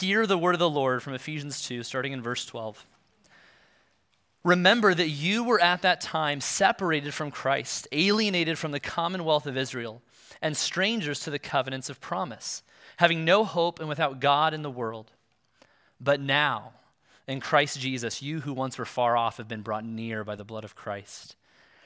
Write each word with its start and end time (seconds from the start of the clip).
hear 0.00 0.26
the 0.26 0.38
word 0.38 0.54
of 0.54 0.58
the 0.58 0.70
Lord 0.70 1.02
from 1.02 1.14
Ephesians 1.14 1.66
2, 1.66 1.82
starting 1.82 2.12
in 2.12 2.22
verse 2.22 2.44
12. 2.46 2.86
Remember 4.44 4.92
that 4.92 5.08
you 5.08 5.42
were 5.42 5.60
at 5.60 5.82
that 5.82 6.00
time 6.00 6.40
separated 6.40 7.14
from 7.14 7.30
Christ, 7.30 7.88
alienated 7.92 8.58
from 8.58 8.72
the 8.72 8.80
commonwealth 8.80 9.46
of 9.46 9.56
Israel, 9.56 10.02
and 10.42 10.56
strangers 10.56 11.20
to 11.20 11.30
the 11.30 11.38
covenants 11.38 11.88
of 11.88 12.00
promise, 12.00 12.62
having 12.98 13.24
no 13.24 13.44
hope 13.44 13.80
and 13.80 13.88
without 13.88 14.20
God 14.20 14.52
in 14.52 14.62
the 14.62 14.70
world. 14.70 15.12
But 15.98 16.20
now, 16.20 16.72
in 17.26 17.40
Christ 17.40 17.80
Jesus, 17.80 18.20
you 18.20 18.40
who 18.40 18.52
once 18.52 18.76
were 18.76 18.84
far 18.84 19.16
off 19.16 19.38
have 19.38 19.48
been 19.48 19.62
brought 19.62 19.84
near 19.84 20.24
by 20.24 20.36
the 20.36 20.44
blood 20.44 20.64
of 20.64 20.76
Christ. 20.76 21.36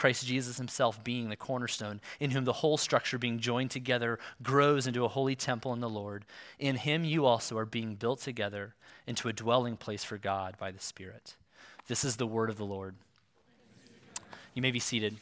Christ 0.00 0.26
Jesus 0.26 0.56
himself 0.56 1.04
being 1.04 1.28
the 1.28 1.36
cornerstone, 1.36 2.00
in 2.18 2.30
whom 2.30 2.46
the 2.46 2.54
whole 2.54 2.78
structure 2.78 3.18
being 3.18 3.38
joined 3.38 3.70
together 3.70 4.18
grows 4.42 4.86
into 4.86 5.04
a 5.04 5.08
holy 5.08 5.36
temple 5.36 5.74
in 5.74 5.80
the 5.80 5.90
Lord. 5.90 6.24
In 6.58 6.76
him 6.76 7.04
you 7.04 7.26
also 7.26 7.58
are 7.58 7.66
being 7.66 7.96
built 7.96 8.20
together 8.20 8.74
into 9.06 9.28
a 9.28 9.32
dwelling 9.34 9.76
place 9.76 10.02
for 10.02 10.16
God 10.16 10.56
by 10.58 10.70
the 10.70 10.80
Spirit. 10.80 11.36
This 11.86 12.02
is 12.02 12.16
the 12.16 12.26
word 12.26 12.48
of 12.48 12.56
the 12.56 12.64
Lord. 12.64 12.94
You 14.54 14.62
may 14.62 14.70
be 14.70 14.80
seated 14.80 15.18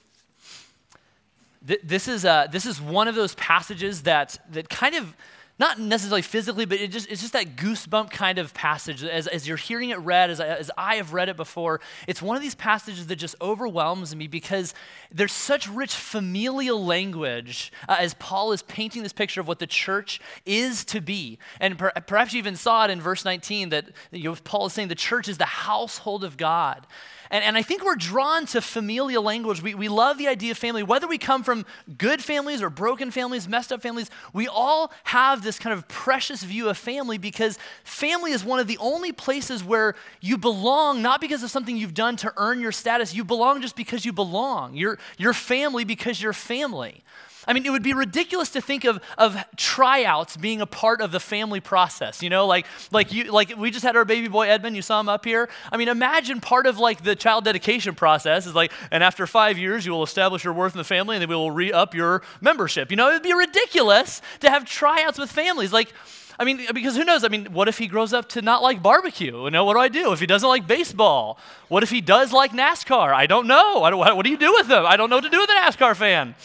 this, 1.61 2.09
is, 2.09 2.25
uh, 2.25 2.47
this 2.51 2.67
is 2.67 2.81
one 2.81 3.09
of 3.09 3.15
those 3.15 3.35
passages 3.35 4.03
that, 4.03 4.39
that 4.51 4.69
kind 4.69 4.95
of, 4.95 5.15
not 5.59 5.81
necessarily 5.81 6.23
physically, 6.23 6.65
but 6.65 6.79
it 6.79 6.93
just, 6.93 7.11
it's 7.11 7.21
just 7.21 7.33
that 7.33 7.57
goosebump 7.57 8.11
kind 8.11 8.39
of 8.39 8.55
passage. 8.55 9.03
As, 9.03 9.27
as 9.27 9.49
you're 9.49 9.57
hearing 9.57 9.91
it 9.91 9.99
read, 9.99 10.31
as 10.31 10.41
I, 10.41 10.47
as 10.47 10.71
I 10.79 10.97
have 10.97 11.13
read 11.13 11.29
it 11.29 11.37
before, 11.37 11.81
it's 12.07 12.23
one 12.23 12.37
of 12.37 12.43
these 12.43 12.55
passages 12.55 13.09
that 13.09 13.17
just 13.17 13.35
overwhelms 13.41 14.15
me 14.15 14.29
because 14.29 14.73
there's 15.11 15.33
such 15.33 15.69
rich 15.69 15.95
familial 15.95 16.85
language 16.85 17.73
uh, 17.89 17.97
as 17.99 18.15
Paul 18.15 18.53
is 18.53 18.63
painting 18.63 19.03
this 19.03 19.13
picture 19.13 19.41
of 19.41 19.49
what 19.49 19.59
the 19.59 19.67
church 19.67 20.21
is 20.47 20.85
to 20.87 21.01
be. 21.01 21.39
And 21.61 21.77
per, 21.77 21.91
perhaps 22.07 22.33
you 22.33 22.39
even 22.39 22.55
saw 22.55 22.85
it 22.85 22.91
in 22.91 23.01
verse 23.01 23.25
19 23.25 23.71
that 23.71 23.87
you 24.13 24.25
know, 24.25 24.37
Paul 24.45 24.67
is 24.67 24.73
saying 24.73 24.89
the 24.89 24.95
church 24.95 25.29
is 25.29 25.39
the 25.39 25.45
household 25.45 26.23
of 26.23 26.37
God. 26.37 26.87
And, 27.31 27.45
and 27.45 27.57
I 27.57 27.63
think 27.63 27.85
we're 27.85 27.97
drawn 27.97 28.47
to 28.47 28.61
familial 28.61 29.23
language. 29.23 29.63
We, 29.63 29.75
we 29.75 29.89
love 29.89 30.19
the 30.19 30.29
idea 30.29 30.53
of 30.53 30.59
family. 30.59 30.83
Whether 30.83 31.07
we 31.07 31.19
come 31.19 31.43
from 31.43 31.67
good 31.97 32.23
families 32.23 32.63
or 32.63 32.71
broken 32.71 33.11
families, 33.11 33.47
messed 33.47 33.73
up 33.73 33.83
families, 33.83 34.11
we 34.33 34.49
all 34.49 34.93
have 35.05 35.43
this 35.43 35.59
kind 35.59 35.77
of 35.77 35.87
precious 35.89 36.43
view 36.43 36.69
of 36.69 36.79
family 36.79 37.19
because 37.19 37.59
family 37.85 38.33
is 38.33 38.45
one 38.45 38.59
of 38.59 38.67
the 38.67 38.79
only 38.79 39.13
places 39.13 39.63
where 39.63 39.95
you 40.21 40.39
belong, 40.39 41.03
not 41.03 41.21
because 41.21 41.43
of 41.43 41.51
something 41.51 41.77
you've 41.77 41.95
done 41.95 42.17
to 42.17 42.33
earn 42.37 42.61
your 42.61 42.73
status. 42.73 43.15
You 43.15 43.25
belong 43.25 43.61
just 43.61 43.77
because 43.77 44.05
you 44.05 44.13
belong. 44.13 44.75
You're, 44.75 44.99
you're 45.19 45.35
family 45.35 45.85
because 45.85 46.23
you're 46.23 46.33
family. 46.33 47.03
I 47.47 47.53
mean, 47.53 47.65
it 47.65 47.71
would 47.71 47.83
be 47.83 47.93
ridiculous 47.95 48.51
to 48.51 48.61
think 48.61 48.85
of, 48.85 49.01
of 49.17 49.37
tryouts 49.57 50.37
being 50.37 50.61
a 50.61 50.67
part 50.67 51.01
of 51.01 51.13
the 51.13 51.21
family 51.21 51.61
process. 51.61 52.23
You 52.23 52.31
know, 52.31 52.47
like, 52.47 52.67
like, 52.91 53.13
you, 53.13 53.25
like 53.31 53.57
we 53.57 53.71
just 53.71 53.85
had 53.85 53.97
our 53.97 54.05
baby 54.05 54.29
boy 54.29 54.49
Edmund, 54.49 54.77
you 54.77 54.83
saw 54.83 55.01
him 55.01 55.09
up 55.09 55.25
here. 55.25 55.49
I 55.71 55.77
mean, 55.77 55.89
imagine 55.89 56.41
part 56.41 56.67
of 56.67 56.79
like 56.79 57.05
the 57.05 57.17
child 57.17 57.45
dedication 57.45 57.95
process 57.95 58.47
is 58.47 58.55
like, 58.55 58.73
and 58.91 59.03
after 59.03 59.27
five 59.27 59.59
years, 59.59 59.87
you 59.87 59.93
will 59.93 60.03
establish 60.03 60.45
your 60.45 60.53
worth 60.53 60.75
in 60.75 60.79
the 60.79 60.85
family 60.85 61.17
and 61.17 61.23
then 61.23 61.29
we 61.29 61.35
will 61.35 61.51
re 61.51 61.73
up 61.73 61.95
your 61.95 62.23
membership. 62.41 62.91
You 62.91 62.97
know, 62.97 63.11
it 63.11 63.15
would 63.15 63.23
be 63.23 63.35
ridiculous 63.35 64.21
to 64.41 64.51
have 64.51 64.65
tryouts 64.65 65.19
with 65.19 65.31
families. 65.31 65.73
Like, 65.73 65.93
I 66.41 66.45
mean, 66.45 66.67
because 66.73 66.97
who 66.97 67.05
knows? 67.05 67.25
I 67.25 67.29
mean, 67.29 67.47
what 67.47 67.67
if 67.67 67.79
he 67.79 67.89
grows 67.89 68.13
up 68.13 68.29
to 68.31 68.43
not 68.43 68.63
like 68.63 68.81
barbecue? 68.81 69.45
You 69.45 69.51
know, 69.51 69.65
what 69.65 69.75
do 69.75 69.81
I 69.81 69.89
do? 69.89 70.13
If 70.13 70.21
he 70.21 70.27
doesn't 70.27 70.49
like 70.49 70.69
baseball, 70.69 71.39
what 71.67 71.83
if 71.83 71.91
he 71.91 72.01
does 72.01 72.33
like 72.33 72.53
NASCAR? 72.53 73.13
I 73.13 73.27
don't 73.27 73.49
know. 73.49 73.83
I 73.83 73.91
don't, 73.91 73.99
what 73.99 74.25
do 74.25 74.31
you 74.31 74.39
do 74.39 74.53
with 74.53 74.69
him? 74.69 74.87
I 74.87 74.97
don't 74.97 75.11
know 75.11 75.17
what 75.17 75.25
to 75.25 75.31
do 75.31 75.41
with 75.41 75.51
a 75.51 75.55
NASCAR 75.55 75.97
fan. 75.97 76.37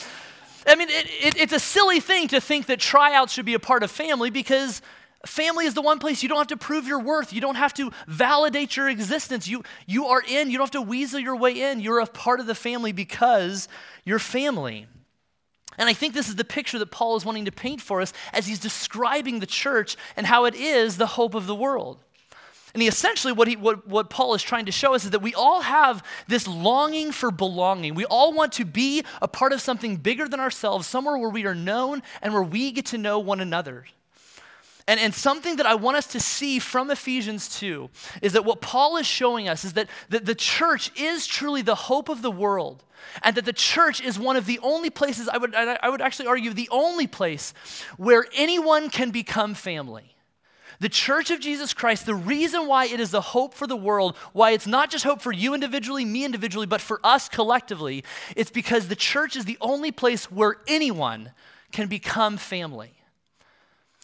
I 0.66 0.76
mean, 0.76 0.90
it, 0.90 1.08
it, 1.22 1.42
it's 1.42 1.54
a 1.54 1.60
silly 1.60 2.00
thing 2.00 2.28
to 2.30 2.42
think 2.42 2.68
that 2.68 2.80
tryouts 2.80 3.34
should 3.34 3.46
be 3.46 3.54
a 3.54 3.60
part 3.60 3.84
of 3.84 3.92
family 3.92 4.30
because 4.30 4.82
family 5.26 5.66
is 5.66 5.74
the 5.74 5.82
one 5.82 6.00
place 6.00 6.24
you 6.24 6.30
don't 6.30 6.38
have 6.38 6.48
to 6.48 6.58
prove 6.58 6.88
your 6.88 7.00
worth. 7.00 7.34
You 7.34 7.42
don't 7.42 7.56
have 7.56 7.74
to 7.76 7.92
validate 8.08 8.76
your 8.76 8.90
existence. 8.90 9.48
You, 9.48 9.64
you 9.86 10.06
are 10.06 10.22
in, 10.22 10.50
you 10.50 10.58
don't 10.58 10.66
have 10.66 10.82
to 10.82 10.82
weasel 10.82 11.20
your 11.20 11.36
way 11.36 11.62
in. 11.62 11.80
You're 11.80 12.00
a 12.00 12.06
part 12.06 12.40
of 12.40 12.46
the 12.46 12.56
family 12.56 12.92
because 12.92 13.68
you're 14.06 14.20
family. 14.20 14.88
And 15.78 15.90
I 15.90 15.94
think 15.94 16.14
this 16.14 16.30
is 16.30 16.36
the 16.36 16.44
picture 16.44 16.78
that 16.80 16.92
Paul 16.92 17.16
is 17.16 17.26
wanting 17.26 17.46
to 17.46 17.52
paint 17.52 17.82
for 17.82 18.02
us 18.02 18.14
as 18.32 18.46
he's 18.48 18.60
describing 18.60 19.40
the 19.40 19.48
church 19.48 19.98
and 20.16 20.28
how 20.28 20.46
it 20.46 20.56
is 20.56 20.98
the 20.98 21.08
hope 21.08 21.34
of 21.34 21.48
the 21.48 21.56
world. 21.56 22.04
And 22.74 22.82
he 22.82 22.88
essentially, 22.88 23.34
what, 23.34 23.48
he, 23.48 23.56
what, 23.56 23.88
what 23.88 24.10
Paul 24.10 24.34
is 24.34 24.42
trying 24.42 24.66
to 24.66 24.72
show 24.72 24.96
us 24.96 25.06
is 25.06 25.12
that 25.12 25.22
we 25.22 25.36
all 25.36 25.62
have 25.62 26.04
this 26.28 26.48
longing 26.48 27.12
for 27.12 27.30
belonging. 27.30 27.94
We 27.94 28.06
all 28.06 28.34
want 28.34 28.52
to 28.54 28.66
be 28.66 29.04
a 29.22 29.28
part 29.28 29.54
of 29.54 29.62
something 29.62 29.98
bigger 29.98 30.28
than 30.28 30.40
ourselves, 30.40 30.88
somewhere 30.88 31.18
where 31.18 31.30
we 31.30 31.46
are 31.46 31.54
known 31.54 32.02
and 32.22 32.34
where 32.34 32.42
we 32.42 32.72
get 32.72 32.88
to 32.88 32.98
know 32.98 33.20
one 33.20 33.40
another. 33.40 33.86
And, 34.88 35.00
and 35.00 35.14
something 35.14 35.58
that 35.58 35.66
I 35.66 35.76
want 35.76 35.98
us 35.98 36.08
to 36.08 36.20
see 36.20 36.60
from 36.60 36.90
Ephesians 36.90 37.48
2 37.60 37.90
is 38.22 38.34
that 38.34 38.44
what 38.44 38.60
Paul 38.60 38.98
is 38.98 39.06
showing 39.06 39.48
us 39.48 39.64
is 39.64 39.74
that, 39.74 39.88
that 40.10 40.26
the 40.26 40.36
church 40.36 40.92
is 41.00 41.28
truly 41.28 41.62
the 41.62 41.76
hope 41.76 42.10
of 42.10 42.22
the 42.22 42.32
world. 42.32 42.84
And 43.22 43.36
that 43.36 43.46
the 43.46 43.54
church 43.54 44.02
is 44.02 44.18
one 44.18 44.36
of 44.36 44.46
the 44.46 44.60
only 44.64 44.90
places, 44.90 45.30
I 45.30 45.38
would, 45.38 45.54
I 45.54 45.90
would 45.90 46.02
actually 46.02 46.28
argue, 46.28 46.54
the 46.54 46.70
only 46.72 47.06
place 47.06 47.54
where 47.98 48.26
anyone 48.34 48.90
can 48.90 49.12
become 49.12 49.54
family. 49.54 50.13
The 50.84 50.90
church 50.90 51.32
of 51.32 51.40
Jesus 51.40 51.74
Christ, 51.74 52.06
the 52.06 52.14
reason 52.14 52.68
why 52.68 52.88
it 52.88 53.00
is 53.00 53.12
the 53.12 53.22
hope 53.22 53.54
for 53.54 53.66
the 53.66 53.78
world, 53.78 54.18
why 54.34 54.52
it's 54.52 54.68
not 54.68 54.92
just 54.92 55.06
hope 55.06 55.22
for 55.22 55.32
you 55.32 55.54
individually, 55.54 56.04
me 56.04 56.26
individually, 56.26 56.66
but 56.66 56.82
for 56.82 57.00
us 57.06 57.30
collectively, 57.30 58.04
it's 58.36 58.52
because 58.52 58.90
the 58.90 58.96
church 58.98 59.38
is 59.38 59.46
the 59.46 59.58
only 59.62 59.94
place 59.94 60.30
where 60.30 60.58
anyone 60.68 61.32
can 61.72 61.88
become 61.88 62.36
family. 62.36 62.92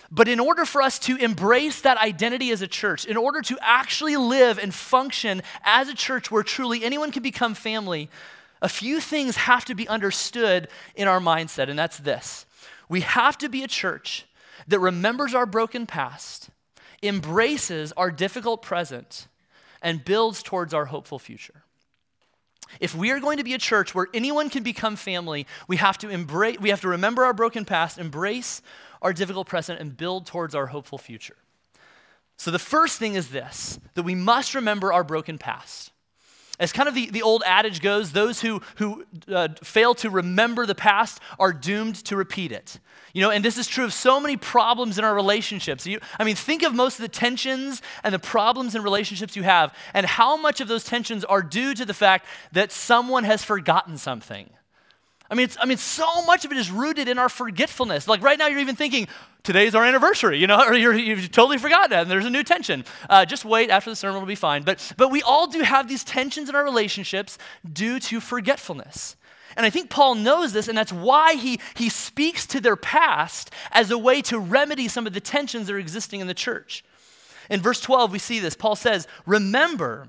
But 0.10 0.30
in 0.30 0.40
order 0.40 0.64
for 0.64 0.82
us 0.82 1.00
to 1.00 1.18
embrace 1.18 1.82
that 1.82 1.98
identity 1.98 2.50
as 2.50 2.62
a 2.62 2.68
church, 2.68 3.04
in 3.04 3.18
order 3.18 3.42
to 3.42 3.58
actually 3.62 4.16
live 4.16 4.58
and 4.58 4.74
function 4.74 5.42
as 5.66 5.90
a 5.90 5.94
church 5.94 6.32
where 6.32 6.44
truly 6.44 6.86
anyone 6.86 7.12
can 7.12 7.24
become 7.24 7.56
family, 7.56 8.10
a 8.62 8.70
few 8.70 9.02
things 9.02 9.36
have 9.36 9.66
to 9.66 9.76
be 9.76 9.86
understood 9.90 10.70
in 10.96 11.10
our 11.10 11.20
mindset, 11.20 11.68
and 11.70 11.78
that's 11.78 11.98
this. 11.98 12.46
We 12.88 13.02
have 13.02 13.38
to 13.40 13.50
be 13.50 13.64
a 13.64 13.68
church 13.68 14.26
that 14.70 14.80
remembers 14.80 15.36
our 15.36 15.46
broken 15.46 15.86
past 15.86 16.50
embraces 17.02 17.92
our 17.94 18.12
difficult 18.12 18.62
present 18.62 19.28
and 19.82 20.04
builds 20.04 20.44
towards 20.44 20.74
our 20.74 20.86
hopeful 20.86 21.20
future. 21.20 21.64
If 22.80 22.96
we 22.96 23.12
are 23.12 23.20
going 23.20 23.38
to 23.38 23.44
be 23.44 23.54
a 23.54 23.58
church 23.58 23.96
where 23.96 24.08
anyone 24.14 24.50
can 24.50 24.64
become 24.64 24.96
family, 24.96 25.48
we 25.68 25.78
have 25.78 25.98
to 26.00 26.10
embrace 26.10 26.60
we 26.60 26.70
have 26.70 26.82
to 26.82 26.90
remember 26.90 27.26
our 27.26 27.34
broken 27.34 27.66
past, 27.66 27.98
embrace 27.98 28.62
our 29.02 29.14
difficult 29.14 29.48
present 29.48 29.80
and 29.80 29.96
build 29.96 30.26
towards 30.26 30.54
our 30.54 30.68
hopeful 30.68 30.98
future. 30.98 31.38
So 32.38 32.52
the 32.52 32.60
first 32.60 33.00
thing 33.00 33.16
is 33.16 33.30
this, 33.30 33.80
that 33.96 34.04
we 34.04 34.16
must 34.16 34.56
remember 34.56 34.94
our 34.94 35.04
broken 35.04 35.38
past. 35.38 35.92
As 36.60 36.74
kind 36.74 36.90
of 36.90 36.96
the, 36.96 37.10
the 37.10 37.22
old 37.22 37.42
adage 37.46 37.82
goes, 37.82 38.12
those 38.12 38.42
who, 38.42 38.62
who 38.76 39.06
uh, 39.34 39.48
fail 39.64 39.96
to 39.96 40.10
remember 40.10 40.66
the 40.66 40.76
past 40.76 41.22
are 41.40 41.54
doomed 41.54 41.96
to 42.06 42.18
repeat 42.18 42.52
it. 42.52 42.80
You 43.14 43.22
know, 43.22 43.32
and 43.32 43.44
this 43.44 43.58
is 43.58 43.68
true 43.68 43.86
of 43.86 43.94
so 43.94 44.20
many 44.20 44.38
problems 44.38 45.00
in 45.00 45.06
our 45.06 45.16
relationships. 45.16 45.88
You, 45.88 46.00
I 46.20 46.24
mean, 46.24 46.36
think 46.36 46.64
of 46.64 46.74
most 46.76 46.96
of 46.96 47.02
the 47.02 47.08
tensions 47.08 47.82
and 48.04 48.14
the 48.14 48.20
problems 48.20 48.76
in 48.76 48.84
relationships 48.84 49.36
you 49.36 49.44
have, 49.44 49.74
and 49.94 50.06
how 50.06 50.38
much 50.38 50.62
of 50.62 50.68
those 50.68 50.84
tensions 50.84 51.24
are 51.24 51.42
due 51.42 51.74
to 51.74 51.86
the 51.86 51.94
fact 51.94 52.26
that 52.52 52.72
someone 52.72 53.24
has 53.24 53.44
forgotten 53.44 53.98
something. 53.98 54.50
I 55.32 55.36
mean, 55.36 55.50
I 55.60 55.66
mean, 55.66 55.78
so 55.78 56.24
much 56.24 56.44
of 56.44 56.52
it 56.52 56.58
is 56.58 56.72
rooted 56.72 57.08
in 57.08 57.20
our 57.20 57.30
forgetfulness. 57.30 58.08
Like 58.08 58.24
right 58.24 58.38
now, 58.38 58.48
you're 58.48 58.60
even 58.60 58.76
thinking, 58.76 59.08
today's 59.44 59.76
our 59.76 59.86
anniversary, 59.86 60.40
you 60.40 60.48
know, 60.48 60.64
or 60.68 60.74
you 60.74 61.16
have 61.16 61.32
totally 61.32 61.58
forgotten 61.58 61.92
that, 61.92 62.02
and 62.04 62.12
there's 62.12 62.26
a 62.26 62.32
new 62.32 62.44
tension. 62.44 62.84
Uh, 63.10 63.26
just 63.26 63.46
wait, 63.46 63.70
after 63.70 63.90
the 63.90 63.96
sermon 63.96 64.20
will 64.20 64.28
be 64.28 64.36
fine. 64.36 64.64
But, 64.64 64.94
but 64.98 65.12
we 65.12 65.22
all 65.22 65.48
do 65.48 65.62
have 65.62 65.88
these 65.88 66.04
tensions 66.04 66.50
in 66.50 66.56
our 66.56 66.64
relationships 66.64 67.38
due 67.72 68.00
to 68.02 68.20
forgetfulness. 68.20 69.16
And 69.56 69.66
I 69.66 69.70
think 69.70 69.90
Paul 69.90 70.16
knows 70.16 70.54
this, 70.54 70.68
and 70.68 70.78
that's 70.78 70.94
why 70.94 71.36
he, 71.36 71.60
he 71.76 71.90
speaks 71.90 72.46
to 72.48 72.62
their 72.62 72.76
past 72.76 73.52
as 73.72 73.92
a 73.92 73.98
way 73.98 74.22
to 74.24 74.40
remedy 74.40 74.88
some 74.88 75.06
of 75.06 75.14
the 75.14 75.20
tensions 75.20 75.68
that 75.68 75.74
are 75.74 75.80
existing 75.80 76.22
in 76.22 76.28
the 76.28 76.34
church. 76.34 76.84
In 77.50 77.62
verse 77.62 77.82
12, 77.82 78.12
we 78.12 78.20
see 78.20 78.40
this. 78.40 78.56
Paul 78.56 78.76
says, 78.76 79.08
Remember 79.26 80.08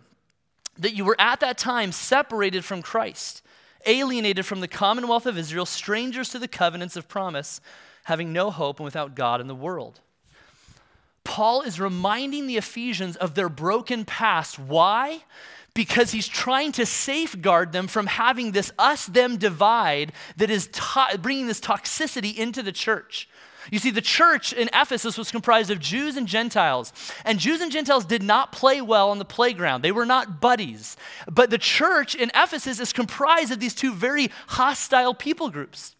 that 0.78 0.94
you 0.94 1.04
were 1.04 1.16
at 1.18 1.40
that 1.40 1.58
time 1.58 1.92
separated 1.92 2.64
from 2.64 2.82
Christ, 2.82 3.42
alienated 3.86 4.46
from 4.46 4.60
the 4.60 4.68
commonwealth 4.68 5.26
of 5.26 5.38
Israel, 5.38 5.66
strangers 5.66 6.30
to 6.30 6.38
the 6.38 6.48
covenants 6.48 6.96
of 6.96 7.08
promise, 7.08 7.60
having 8.04 8.32
no 8.32 8.50
hope 8.50 8.78
and 8.78 8.84
without 8.84 9.14
God 9.14 9.40
in 9.40 9.46
the 9.46 9.54
world. 9.54 10.00
Paul 11.24 11.62
is 11.62 11.78
reminding 11.78 12.46
the 12.46 12.56
Ephesians 12.56 13.16
of 13.16 13.34
their 13.34 13.48
broken 13.48 14.04
past. 14.04 14.58
Why? 14.58 15.22
Because 15.74 16.10
he's 16.10 16.26
trying 16.26 16.72
to 16.72 16.86
safeguard 16.86 17.72
them 17.72 17.86
from 17.86 18.06
having 18.06 18.52
this 18.52 18.72
us 18.78 19.06
them 19.06 19.36
divide 19.36 20.12
that 20.36 20.50
is 20.50 20.68
to- 20.72 21.18
bringing 21.20 21.46
this 21.46 21.60
toxicity 21.60 22.34
into 22.34 22.62
the 22.62 22.72
church. 22.72 23.28
You 23.70 23.78
see, 23.78 23.90
the 23.90 24.00
church 24.00 24.52
in 24.52 24.70
Ephesus 24.72 25.18
was 25.18 25.30
comprised 25.30 25.70
of 25.70 25.80
Jews 25.80 26.16
and 26.16 26.26
Gentiles, 26.26 26.92
and 27.24 27.38
Jews 27.38 27.60
and 27.60 27.70
Gentiles 27.70 28.04
did 28.04 28.22
not 28.22 28.52
play 28.52 28.80
well 28.80 29.10
on 29.10 29.18
the 29.18 29.24
playground. 29.24 29.82
They 29.82 29.92
were 29.92 30.06
not 30.06 30.40
buddies. 30.40 30.96
But 31.30 31.50
the 31.50 31.58
church 31.58 32.14
in 32.14 32.30
Ephesus 32.34 32.80
is 32.80 32.92
comprised 32.92 33.52
of 33.52 33.60
these 33.60 33.74
two 33.74 33.92
very 33.92 34.30
hostile 34.48 35.14
people 35.14 35.50
groups. 35.50 35.96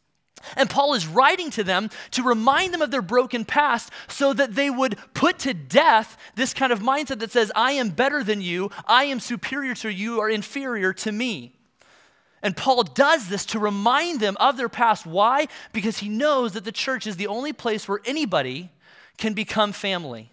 And 0.57 0.71
Paul 0.71 0.95
is 0.95 1.07
writing 1.07 1.51
to 1.51 1.65
them 1.65 1.91
to 2.13 2.23
remind 2.23 2.73
them 2.73 2.83
of 2.83 2.91
their 2.91 3.03
broken 3.03 3.45
past 3.45 3.91
so 4.09 4.33
that 4.33 4.55
they 4.55 4.71
would 4.71 4.97
put 5.13 5.39
to 5.41 5.53
death 5.53 6.17
this 6.35 6.55
kind 6.55 6.73
of 6.73 6.81
mindset 6.81 7.19
that 7.19 7.31
says, 7.31 7.53
I 7.55 7.73
am 7.73 7.91
better 7.91 8.25
than 8.25 8.41
you, 8.41 8.71
I 8.87 9.05
am 9.05 9.21
superior 9.21 9.75
to 9.75 9.93
you, 9.93 10.19
or 10.19 10.31
inferior 10.31 10.93
to 10.95 11.13
me. 11.13 11.60
And 12.43 12.57
Paul 12.57 12.83
does 12.83 13.29
this 13.29 13.45
to 13.47 13.59
remind 13.59 14.21
them 14.21 14.37
of 14.41 14.57
their 14.57 14.69
past. 14.69 15.05
Why? 15.07 15.49
Because 15.73 15.99
he 15.99 16.09
knows 16.09 16.53
that 16.53 16.65
the 16.65 16.73
church 16.73 17.07
is 17.07 17.17
the 17.17 17.27
only 17.27 17.53
place 17.53 17.87
where 17.87 18.01
anybody 18.05 18.71
can 19.19 19.35
become 19.35 19.73
family. 19.73 20.31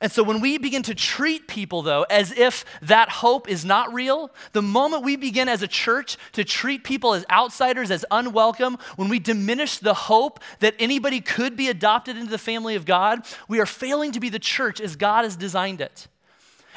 And 0.00 0.10
so 0.10 0.24
when 0.24 0.40
we 0.40 0.58
begin 0.58 0.82
to 0.84 0.96
treat 0.96 1.46
people, 1.46 1.82
though, 1.82 2.04
as 2.10 2.32
if 2.32 2.64
that 2.82 3.08
hope 3.08 3.48
is 3.48 3.64
not 3.64 3.94
real, 3.94 4.32
the 4.52 4.60
moment 4.60 5.04
we 5.04 5.14
begin 5.14 5.48
as 5.48 5.62
a 5.62 5.68
church 5.68 6.16
to 6.32 6.42
treat 6.42 6.82
people 6.82 7.14
as 7.14 7.24
outsiders, 7.30 7.88
as 7.92 8.04
unwelcome, 8.10 8.78
when 8.96 9.08
we 9.08 9.20
diminish 9.20 9.78
the 9.78 9.94
hope 9.94 10.40
that 10.58 10.74
anybody 10.80 11.20
could 11.20 11.56
be 11.56 11.68
adopted 11.68 12.16
into 12.16 12.32
the 12.32 12.38
family 12.38 12.74
of 12.74 12.84
God, 12.84 13.24
we 13.46 13.60
are 13.60 13.66
failing 13.66 14.10
to 14.10 14.18
be 14.18 14.28
the 14.28 14.40
church 14.40 14.80
as 14.80 14.96
God 14.96 15.22
has 15.22 15.36
designed 15.36 15.80
it. 15.80 16.08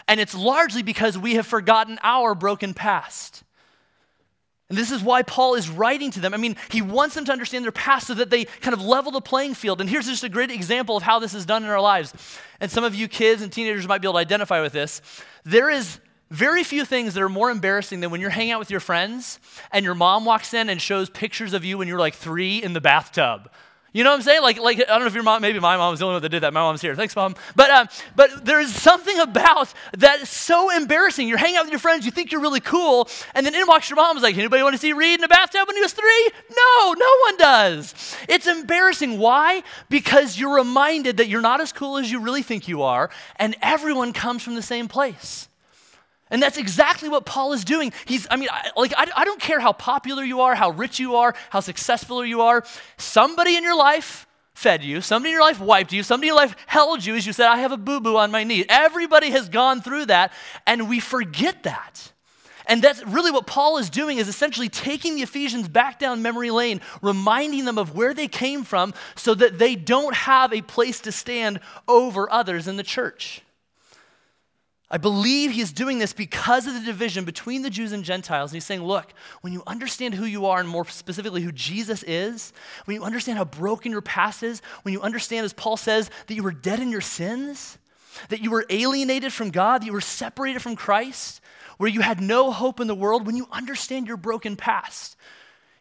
And 0.07 0.19
it's 0.19 0.35
largely 0.35 0.83
because 0.83 1.17
we 1.17 1.33
have 1.33 1.47
forgotten 1.47 1.97
our 2.03 2.35
broken 2.35 2.75
past. 2.75 3.43
And 4.69 4.77
this 4.77 4.91
is 4.91 5.03
why 5.03 5.21
Paul 5.21 5.53
is 5.53 5.69
writing 5.69 6.09
to 6.11 6.19
them. 6.19 6.33
I 6.33 6.37
mean, 6.37 6.55
he 6.71 6.81
wants 6.81 7.13
them 7.13 7.25
to 7.25 7.31
understand 7.31 7.63
their 7.63 7.71
past 7.71 8.07
so 8.07 8.15
that 8.15 8.31
they 8.31 8.45
kind 8.45 8.73
of 8.73 8.81
level 8.81 9.11
the 9.11 9.21
playing 9.21 9.53
field. 9.53 9.79
And 9.79 9.89
here's 9.89 10.07
just 10.07 10.23
a 10.23 10.29
great 10.29 10.49
example 10.49 10.97
of 10.97 11.03
how 11.03 11.19
this 11.19 11.35
is 11.35 11.45
done 11.45 11.63
in 11.63 11.69
our 11.69 11.81
lives. 11.81 12.13
And 12.59 12.71
some 12.71 12.83
of 12.83 12.95
you 12.95 13.07
kids 13.07 13.43
and 13.43 13.51
teenagers 13.51 13.87
might 13.87 14.01
be 14.01 14.07
able 14.07 14.13
to 14.13 14.19
identify 14.19 14.61
with 14.61 14.73
this. 14.73 15.01
There 15.43 15.69
is 15.69 15.99
very 16.31 16.63
few 16.63 16.83
things 16.83 17.13
that 17.13 17.21
are 17.21 17.29
more 17.29 17.51
embarrassing 17.51 17.99
than 17.99 18.09
when 18.09 18.19
you're 18.19 18.31
hanging 18.31 18.53
out 18.53 18.59
with 18.59 18.71
your 18.71 18.79
friends 18.79 19.39
and 19.71 19.85
your 19.85 19.93
mom 19.93 20.25
walks 20.25 20.53
in 20.55 20.69
and 20.69 20.81
shows 20.81 21.09
pictures 21.11 21.53
of 21.53 21.63
you 21.63 21.77
when 21.77 21.87
you're 21.87 21.99
like 21.99 22.15
three 22.15 22.63
in 22.63 22.73
the 22.73 22.81
bathtub. 22.81 23.51
You 23.95 24.03
know 24.03 24.09
what 24.09 24.17
I'm 24.17 24.21
saying? 24.23 24.41
Like, 24.41 24.59
like 24.59 24.77
I 24.81 24.83
don't 24.83 24.99
know 24.99 25.05
if 25.05 25.13
your 25.13 25.23
mom, 25.23 25.41
maybe 25.41 25.57
my 25.57 25.77
mom 25.77 25.91
was 25.91 26.01
the 26.01 26.05
only 26.05 26.15
one 26.15 26.21
that 26.23 26.27
did 26.27 26.43
that. 26.43 26.51
My 26.51 26.59
mom's 26.59 26.81
here. 26.81 26.95
Thanks, 26.95 27.15
mom. 27.15 27.33
But, 27.55 27.69
um, 27.69 27.87
but 28.17 28.43
there's 28.43 28.75
something 28.75 29.17
about 29.19 29.73
that 29.97 30.19
is 30.19 30.29
so 30.29 30.69
embarrassing. 30.69 31.29
You're 31.29 31.37
hanging 31.37 31.55
out 31.55 31.63
with 31.63 31.71
your 31.71 31.79
friends, 31.79 32.03
you 32.03 32.11
think 32.11 32.29
you're 32.33 32.41
really 32.41 32.59
cool, 32.59 33.07
and 33.33 33.45
then 33.45 33.55
in 33.55 33.65
walks 33.67 33.89
your 33.89 33.95
mom. 33.95 34.17
Was 34.17 34.23
like, 34.23 34.37
anybody 34.37 34.61
want 34.63 34.73
to 34.73 34.79
see 34.79 34.91
Reed 34.91 35.19
in 35.19 35.23
a 35.23 35.29
bathtub 35.29 35.65
when 35.65 35.77
he 35.77 35.81
was 35.81 35.93
three? 35.93 36.29
No, 36.49 36.91
no 36.91 37.17
one 37.23 37.37
does. 37.37 38.17
It's 38.27 38.47
embarrassing. 38.47 39.17
Why? 39.17 39.63
Because 39.87 40.37
you're 40.37 40.55
reminded 40.55 41.15
that 41.15 41.29
you're 41.29 41.39
not 41.39 41.61
as 41.61 41.71
cool 41.71 41.95
as 41.97 42.11
you 42.11 42.19
really 42.19 42.43
think 42.43 42.67
you 42.67 42.81
are, 42.81 43.09
and 43.37 43.55
everyone 43.61 44.11
comes 44.11 44.43
from 44.43 44.55
the 44.55 44.61
same 44.61 44.89
place. 44.89 45.47
And 46.31 46.41
that's 46.41 46.57
exactly 46.57 47.07
what 47.07 47.25
Paul 47.25 47.53
is 47.53 47.63
doing. 47.63 47.93
He's, 48.05 48.27
I 48.31 48.35
mean, 48.35 48.49
I, 48.51 48.71
like, 48.75 48.93
I, 48.97 49.07
I 49.15 49.25
don't 49.25 49.39
care 49.39 49.59
how 49.59 49.73
popular 49.73 50.23
you 50.23 50.41
are, 50.41 50.55
how 50.55 50.71
rich 50.71 50.99
you 50.99 51.15
are, 51.15 51.35
how 51.51 51.59
successful 51.59 52.25
you 52.25 52.41
are. 52.41 52.63
Somebody 52.97 53.55
in 53.55 53.63
your 53.63 53.77
life 53.77 54.25
fed 54.55 54.83
you, 54.83 55.01
somebody 55.01 55.29
in 55.29 55.33
your 55.33 55.43
life 55.43 55.59
wiped 55.59 55.93
you, 55.93 56.01
somebody 56.01 56.29
in 56.29 56.33
your 56.33 56.41
life 56.41 56.55
held 56.65 57.05
you 57.05 57.15
as 57.15 57.27
you 57.27 57.33
said, 57.33 57.47
I 57.47 57.57
have 57.57 57.71
a 57.71 57.77
boo 57.77 57.99
boo 57.99 58.17
on 58.17 58.31
my 58.31 58.43
knee. 58.43 58.65
Everybody 58.67 59.29
has 59.31 59.49
gone 59.49 59.81
through 59.81 60.07
that, 60.07 60.33
and 60.65 60.89
we 60.89 60.99
forget 60.99 61.63
that. 61.63 62.11
And 62.67 62.81
that's 62.81 63.05
really 63.05 63.29
what 63.29 63.45
Paul 63.45 63.77
is 63.77 63.91
doing 63.91 64.17
is 64.17 64.27
essentially 64.27 64.69
taking 64.69 65.15
the 65.15 65.21
Ephesians 65.21 65.67
back 65.67 65.99
down 65.99 66.23
memory 66.23 66.49
lane, 66.49 66.81
reminding 67.03 67.65
them 67.65 67.77
of 67.77 67.95
where 67.95 68.13
they 68.13 68.27
came 68.27 68.63
from 68.63 68.95
so 69.15 69.35
that 69.35 69.59
they 69.59 69.75
don't 69.75 70.15
have 70.15 70.51
a 70.51 70.63
place 70.63 70.99
to 71.01 71.11
stand 71.11 71.59
over 71.87 72.31
others 72.31 72.67
in 72.67 72.75
the 72.75 72.83
church. 72.83 73.43
I 74.89 74.97
believe 74.97 75.51
he 75.51 75.61
is 75.61 75.71
doing 75.71 75.97
this 75.97 76.13
because 76.13 76.67
of 76.67 76.73
the 76.75 76.79
division 76.79 77.25
between 77.25 77.63
the 77.63 77.71
Jews 77.71 77.91
and 77.91 78.03
Gentiles. 78.03 78.51
And 78.51 78.55
he's 78.55 78.65
saying, 78.65 78.83
look, 78.83 79.13
when 79.41 79.51
you 79.51 79.63
understand 79.65 80.13
who 80.13 80.25
you 80.25 80.45
are 80.45 80.59
and 80.59 80.69
more 80.69 80.85
specifically 80.85 81.41
who 81.41 81.51
Jesus 81.51 82.03
is, 82.03 82.53
when 82.85 82.95
you 82.95 83.03
understand 83.03 83.39
how 83.39 83.45
broken 83.45 83.91
your 83.91 84.03
past 84.03 84.43
is, 84.43 84.61
when 84.83 84.93
you 84.93 85.01
understand, 85.01 85.43
as 85.43 85.53
Paul 85.53 85.75
says, 85.75 86.11
that 86.27 86.35
you 86.35 86.43
were 86.43 86.51
dead 86.51 86.79
in 86.79 86.91
your 86.91 87.01
sins, 87.01 87.79
that 88.29 88.41
you 88.41 88.51
were 88.51 88.65
alienated 88.69 89.33
from 89.33 89.49
God, 89.49 89.81
that 89.81 89.87
you 89.87 89.93
were 89.93 90.01
separated 90.01 90.61
from 90.61 90.75
Christ, 90.75 91.41
where 91.77 91.89
you 91.89 92.01
had 92.01 92.21
no 92.21 92.51
hope 92.51 92.79
in 92.79 92.87
the 92.87 92.95
world, 92.95 93.25
when 93.25 93.35
you 93.35 93.47
understand 93.51 94.07
your 94.07 94.17
broken 94.17 94.55
past, 94.55 95.17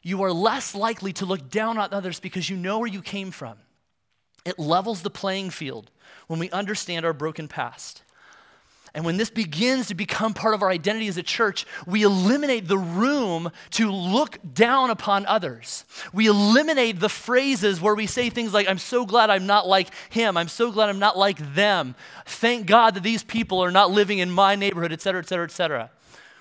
you 0.02 0.22
are 0.22 0.32
less 0.32 0.74
likely 0.74 1.12
to 1.14 1.26
look 1.26 1.50
down 1.50 1.76
on 1.76 1.92
others 1.92 2.20
because 2.20 2.48
you 2.48 2.56
know 2.56 2.78
where 2.78 2.88
you 2.88 3.02
came 3.02 3.30
from. 3.30 3.58
It 4.46 4.58
levels 4.58 5.02
the 5.02 5.10
playing 5.10 5.50
field 5.50 5.90
when 6.26 6.38
we 6.38 6.50
understand 6.50 7.04
our 7.04 7.12
broken 7.12 7.48
past. 7.48 8.02
And 8.96 9.04
when 9.04 9.16
this 9.16 9.28
begins 9.28 9.88
to 9.88 9.94
become 9.96 10.34
part 10.34 10.54
of 10.54 10.62
our 10.62 10.70
identity 10.70 11.08
as 11.08 11.16
a 11.16 11.22
church, 11.22 11.66
we 11.84 12.04
eliminate 12.04 12.68
the 12.68 12.78
room 12.78 13.50
to 13.70 13.90
look 13.90 14.38
down 14.54 14.90
upon 14.90 15.26
others. 15.26 15.84
We 16.12 16.28
eliminate 16.28 17.00
the 17.00 17.08
phrases 17.08 17.80
where 17.80 17.96
we 17.96 18.06
say 18.06 18.30
things 18.30 18.54
like, 18.54 18.68
I'm 18.68 18.78
so 18.78 19.04
glad 19.04 19.30
I'm 19.30 19.46
not 19.46 19.66
like 19.66 19.88
him. 20.10 20.36
I'm 20.36 20.46
so 20.46 20.70
glad 20.70 20.90
I'm 20.90 21.00
not 21.00 21.18
like 21.18 21.54
them. 21.54 21.96
Thank 22.24 22.68
God 22.68 22.94
that 22.94 23.02
these 23.02 23.24
people 23.24 23.58
are 23.64 23.72
not 23.72 23.90
living 23.90 24.20
in 24.20 24.30
my 24.30 24.54
neighborhood, 24.54 24.92
et 24.92 25.02
cetera, 25.02 25.20
et 25.20 25.28
cetera, 25.28 25.44
et 25.44 25.50
cetera. 25.50 25.90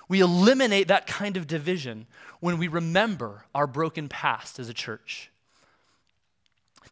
We 0.08 0.20
eliminate 0.20 0.86
that 0.86 1.08
kind 1.08 1.36
of 1.36 1.48
division 1.48 2.06
when 2.38 2.58
we 2.58 2.68
remember 2.68 3.46
our 3.52 3.66
broken 3.66 4.08
past 4.08 4.60
as 4.60 4.68
a 4.68 4.74
church. 4.74 5.30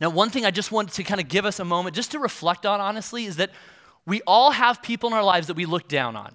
Now, 0.00 0.10
one 0.10 0.30
thing 0.30 0.44
I 0.44 0.50
just 0.50 0.72
want 0.72 0.90
to 0.94 1.04
kind 1.04 1.20
of 1.20 1.28
give 1.28 1.44
us 1.44 1.60
a 1.60 1.64
moment 1.64 1.94
just 1.94 2.10
to 2.10 2.18
reflect 2.18 2.66
on, 2.66 2.80
honestly, 2.80 3.26
is 3.26 3.36
that 3.36 3.50
we 4.06 4.20
all 4.26 4.50
have 4.50 4.82
people 4.82 5.08
in 5.08 5.14
our 5.14 5.24
lives 5.24 5.46
that 5.46 5.56
we 5.56 5.66
look 5.66 5.88
down 5.88 6.16
on. 6.16 6.34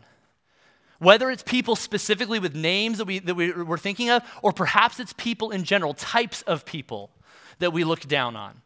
Whether 1.00 1.30
it's 1.30 1.44
people 1.44 1.76
specifically 1.76 2.40
with 2.40 2.56
names 2.56 2.98
that, 2.98 3.06
we, 3.06 3.20
that 3.20 3.36
we, 3.36 3.52
we're 3.52 3.78
thinking 3.78 4.10
of, 4.10 4.24
or 4.42 4.52
perhaps 4.52 5.00
it's 5.00 5.14
people 5.14 5.52
in 5.52 5.64
general, 5.64 5.94
types 5.94 6.42
of 6.44 6.66
people 6.66 7.12
that 7.60 7.72
we 7.72 7.84
look 7.84 8.02
down 8.02 8.36
on. 8.36 8.62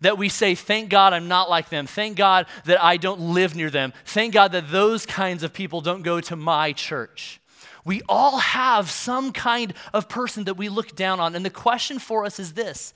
That 0.00 0.18
we 0.18 0.28
say, 0.28 0.54
thank 0.54 0.90
God 0.90 1.12
I'm 1.12 1.28
not 1.28 1.50
like 1.50 1.70
them. 1.70 1.86
Thank 1.86 2.16
God 2.16 2.46
that 2.64 2.82
I 2.82 2.96
don't 2.96 3.20
live 3.20 3.54
near 3.54 3.70
them. 3.70 3.92
Thank 4.04 4.32
God 4.32 4.52
that 4.52 4.70
those 4.70 5.06
kinds 5.06 5.42
of 5.42 5.52
people 5.52 5.80
don't 5.80 6.02
go 6.02 6.20
to 6.20 6.36
my 6.36 6.72
church. 6.72 7.40
We 7.84 8.02
all 8.08 8.38
have 8.38 8.90
some 8.90 9.32
kind 9.32 9.72
of 9.92 10.08
person 10.08 10.44
that 10.44 10.54
we 10.54 10.68
look 10.68 10.94
down 10.94 11.20
on. 11.20 11.34
And 11.34 11.44
the 11.44 11.50
question 11.50 11.98
for 11.98 12.24
us 12.24 12.38
is 12.38 12.52
this 12.54 12.92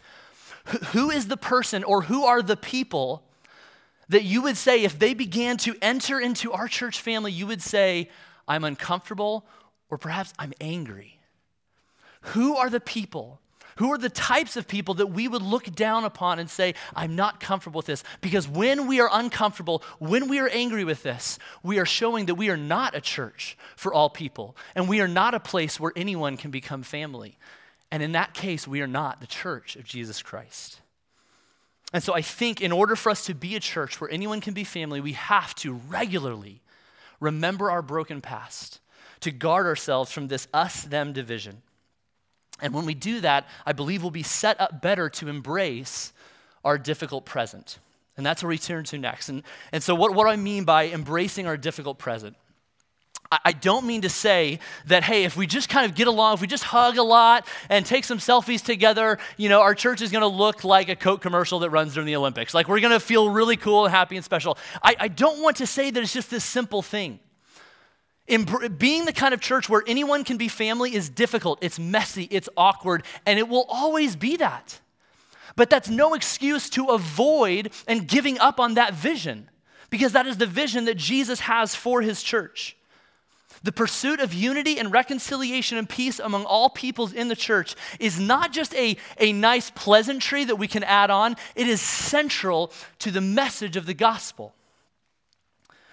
Who 0.93 1.11
is 1.11 1.29
the 1.29 1.37
person 1.37 1.83
or 1.83 2.03
who 2.03 2.25
are 2.25 2.43
the 2.43 2.57
people 2.57 3.25
that 4.13 4.25
you 4.25 4.43
would 4.43 4.57
say, 4.57 4.85
if 4.85 4.99
they 4.99 5.15
began 5.15 5.57
to 5.59 5.77
enter 5.83 6.21
into 6.21 6.53
our 6.53 6.69
church 6.69 7.01
family, 7.01 7.33
you 7.33 7.47
would 7.47 7.63
say, 7.63 8.09
I'm 8.47 8.65
uncomfortable 8.65 9.45
or 9.91 9.99
perhaps 9.99 10.33
I'm 10.39 10.53
angry? 10.61 11.19
Who 12.23 12.57
are 12.57 12.71
the 12.71 12.81
people? 12.81 13.41
Who 13.77 13.91
are 13.91 13.99
the 13.99 14.11
types 14.11 14.57
of 14.57 14.69
people 14.69 14.95
that 14.95 15.07
we 15.07 15.29
would 15.29 15.41
look 15.43 15.75
down 15.75 16.05
upon 16.05 16.39
and 16.39 16.51
say, 16.51 16.75
I'm 16.95 17.17
not 17.17 17.41
comfortable 17.41 17.79
with 17.79 17.87
this? 17.87 18.05
Because 18.21 18.47
when 18.47 18.87
we 18.87 19.01
are 19.01 19.09
uncomfortable, 19.11 19.83
when 19.99 20.29
we 20.29 20.41
are 20.41 20.49
angry 20.49 20.85
with 20.85 21.03
this, 21.03 21.39
we 21.63 21.79
are 21.79 21.87
showing 21.87 22.27
that 22.27 22.35
we 22.35 22.51
are 22.51 22.57
not 22.57 22.95
a 22.95 23.01
church 23.01 23.57
for 23.77 23.95
all 23.95 24.11
people, 24.11 24.57
and 24.75 24.89
we 24.89 25.01
are 25.01 25.09
not 25.09 25.33
a 25.33 25.41
place 25.41 25.81
where 25.81 25.93
anyone 25.97 26.37
can 26.37 26.51
become 26.51 26.83
family. 26.83 27.39
And 27.91 28.03
in 28.03 28.13
that 28.13 28.35
case, 28.35 28.69
we 28.69 28.83
are 28.83 28.87
not 28.87 29.21
the 29.21 29.27
church 29.27 29.77
of 29.77 29.85
Jesus 29.85 30.21
Christ. 30.21 30.82
And 31.93 32.03
so 32.03 32.15
I 32.15 32.23
think 32.23 32.61
in 32.61 32.73
order 32.73 32.97
for 32.97 33.11
us 33.11 33.27
to 33.27 33.35
be 33.35 33.55
a 33.55 33.61
church 33.61 34.01
where 34.01 34.11
anyone 34.11 34.41
can 34.41 34.55
be 34.55 34.65
family, 34.65 35.01
we 35.01 35.13
have 35.13 35.55
to 35.57 35.75
regularly 35.75 36.63
remember 37.21 37.71
our 37.71 37.83
broken 37.83 38.21
past, 38.21 38.81
to 39.21 39.31
guard 39.31 39.67
ourselves 39.67 40.11
from 40.11 40.29
this 40.29 40.49
us 40.53 40.83
them 40.83 41.13
division. 41.13 41.63
And 42.61 42.73
when 42.73 42.87
we 42.87 42.95
do 42.95 43.21
that, 43.21 43.47
I 43.67 43.73
believe 43.73 44.03
we'll 44.03 44.11
be 44.11 44.23
set 44.23 44.61
up 44.61 44.81
better 44.81 45.09
to 45.11 45.29
embrace 45.29 46.13
our 46.65 46.79
difficult 46.79 47.25
present. 47.25 47.79
And 48.17 48.25
that's 48.25 48.43
where 48.43 48.51
we 48.51 48.59
turn 48.59 48.85
to 48.85 48.99
next. 48.99 49.29
And, 49.29 49.43
and 49.73 49.83
so, 49.83 49.95
what, 49.95 50.15
what 50.15 50.25
do 50.25 50.31
I 50.31 50.37
mean 50.37 50.65
by 50.65 50.89
embracing 50.89 51.47
our 51.47 51.57
difficult 51.57 51.99
present? 51.99 52.37
I, 53.45 53.53
don't 53.53 53.87
mean 53.87 54.03
to 54.03 54.09
say 54.09 54.59
that, 54.87 55.05
hey, 55.05 55.25
if 55.25 55.37
we 55.37 55.47
just 55.47 55.69
kind 55.69 55.89
of 55.89 55.97
get 55.97 56.07
along, 56.07 56.35
if 56.35 56.41
we 56.41 56.47
just 56.47 56.65
hug 56.65 56.99
a 56.99 57.03
lot 57.03 57.47
and 57.69 57.87
take 57.87 58.05
some 58.05 58.19
selfies 58.19 58.63
together, 58.63 59.19
you 59.37 59.49
know, 59.49 59.63
our 59.63 59.75
church 59.75 60.03
is 60.03 60.11
going 60.11 60.23
to 60.23 60.29
look 60.29 60.65
like 60.65 60.89
a 60.89 60.97
Coke 60.97 61.23
commercial 61.23 61.61
that 61.61 61.71
runs 61.71 61.95
during 61.95 62.07
the 62.07 62.17
Olympics. 62.17 62.53
Like 62.53 62.69
we're 62.69 62.81
going 62.81 62.93
to 62.93 63.01
feel 63.01 63.31
really 63.31 63.57
cool 63.57 63.85
and 63.85 63.95
happy 63.95 64.17
and 64.17 64.25
special. 64.25 64.59
I, 64.83 64.97
I 65.01 65.09
don't 65.09 65.41
want 65.43 65.57
to 65.59 65.67
say 65.67 65.91
that 65.91 66.03
it's 66.03 66.13
just 66.13 66.31
this 66.31 66.45
simple 66.45 66.83
thing. 66.83 67.21
In 68.27 68.47
being 68.79 69.05
the 69.05 69.13
kind 69.13 69.35
of 69.35 69.41
church 69.41 69.69
where 69.69 69.83
anyone 69.87 70.25
can 70.25 70.37
be 70.37 70.49
family 70.49 70.95
is 70.95 71.09
difficult, 71.09 71.59
it's 71.63 71.79
messy, 71.79 72.29
it's 72.31 72.49
awkward, 72.57 73.05
and 73.27 73.39
it 73.39 73.49
will 73.49 73.67
always 73.69 74.15
be 74.15 74.37
that. 74.37 74.81
But 75.57 75.71
that's 75.71 75.89
no 75.89 76.15
excuse 76.15 76.71
to 76.71 76.87
avoid 76.87 77.73
and 77.89 78.07
giving 78.07 78.39
up 78.39 78.61
on 78.61 78.75
that 78.75 78.95
vision, 78.95 79.51
because 79.91 80.13
that 80.13 80.27
is 80.27 80.37
the 80.37 80.47
vision 80.47 80.85
that 80.85 80.97
Jesus 80.97 81.41
has 81.41 81.75
for 81.75 82.01
his 82.01 82.23
church. 82.23 82.77
The 83.63 83.73
pursuit 83.73 84.21
of 84.21 84.35
unity 84.35 84.79
and 84.79 84.93
reconciliation 84.93 85.79
and 85.79 85.89
peace 85.89 86.19
among 86.19 86.45
all 86.45 86.69
peoples 86.69 87.13
in 87.13 87.29
the 87.29 87.37
church 87.37 87.77
is 88.01 88.19
not 88.19 88.53
just 88.53 88.75
a, 88.75 88.97
a 89.19 89.33
nice 89.33 89.71
pleasantry 89.71 90.45
that 90.45 90.57
we 90.57 90.67
can 90.67 90.83
add 90.83 91.11
on, 91.11 91.37
it 91.55 91.69
is 91.69 91.81
central 91.81 92.73
to 92.99 93.11
the 93.11 93.21
message 93.21 93.77
of 93.77 93.87
the 93.87 93.95
gospel. 93.95 94.55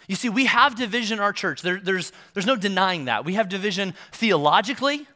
You 0.08 0.16
see, 0.16 0.30
we 0.30 0.46
have 0.46 0.76
division 0.76 1.20
in 1.20 1.24
our 1.24 1.34
church. 1.34 1.62
There, 1.62 1.80
there's, 1.80 2.12
there's 2.34 2.48
no 2.48 2.56
denying 2.56 3.06
that. 3.06 3.26
We 3.26 3.36
have 3.36 3.48
division 3.48 3.94
theologically, 4.12 5.08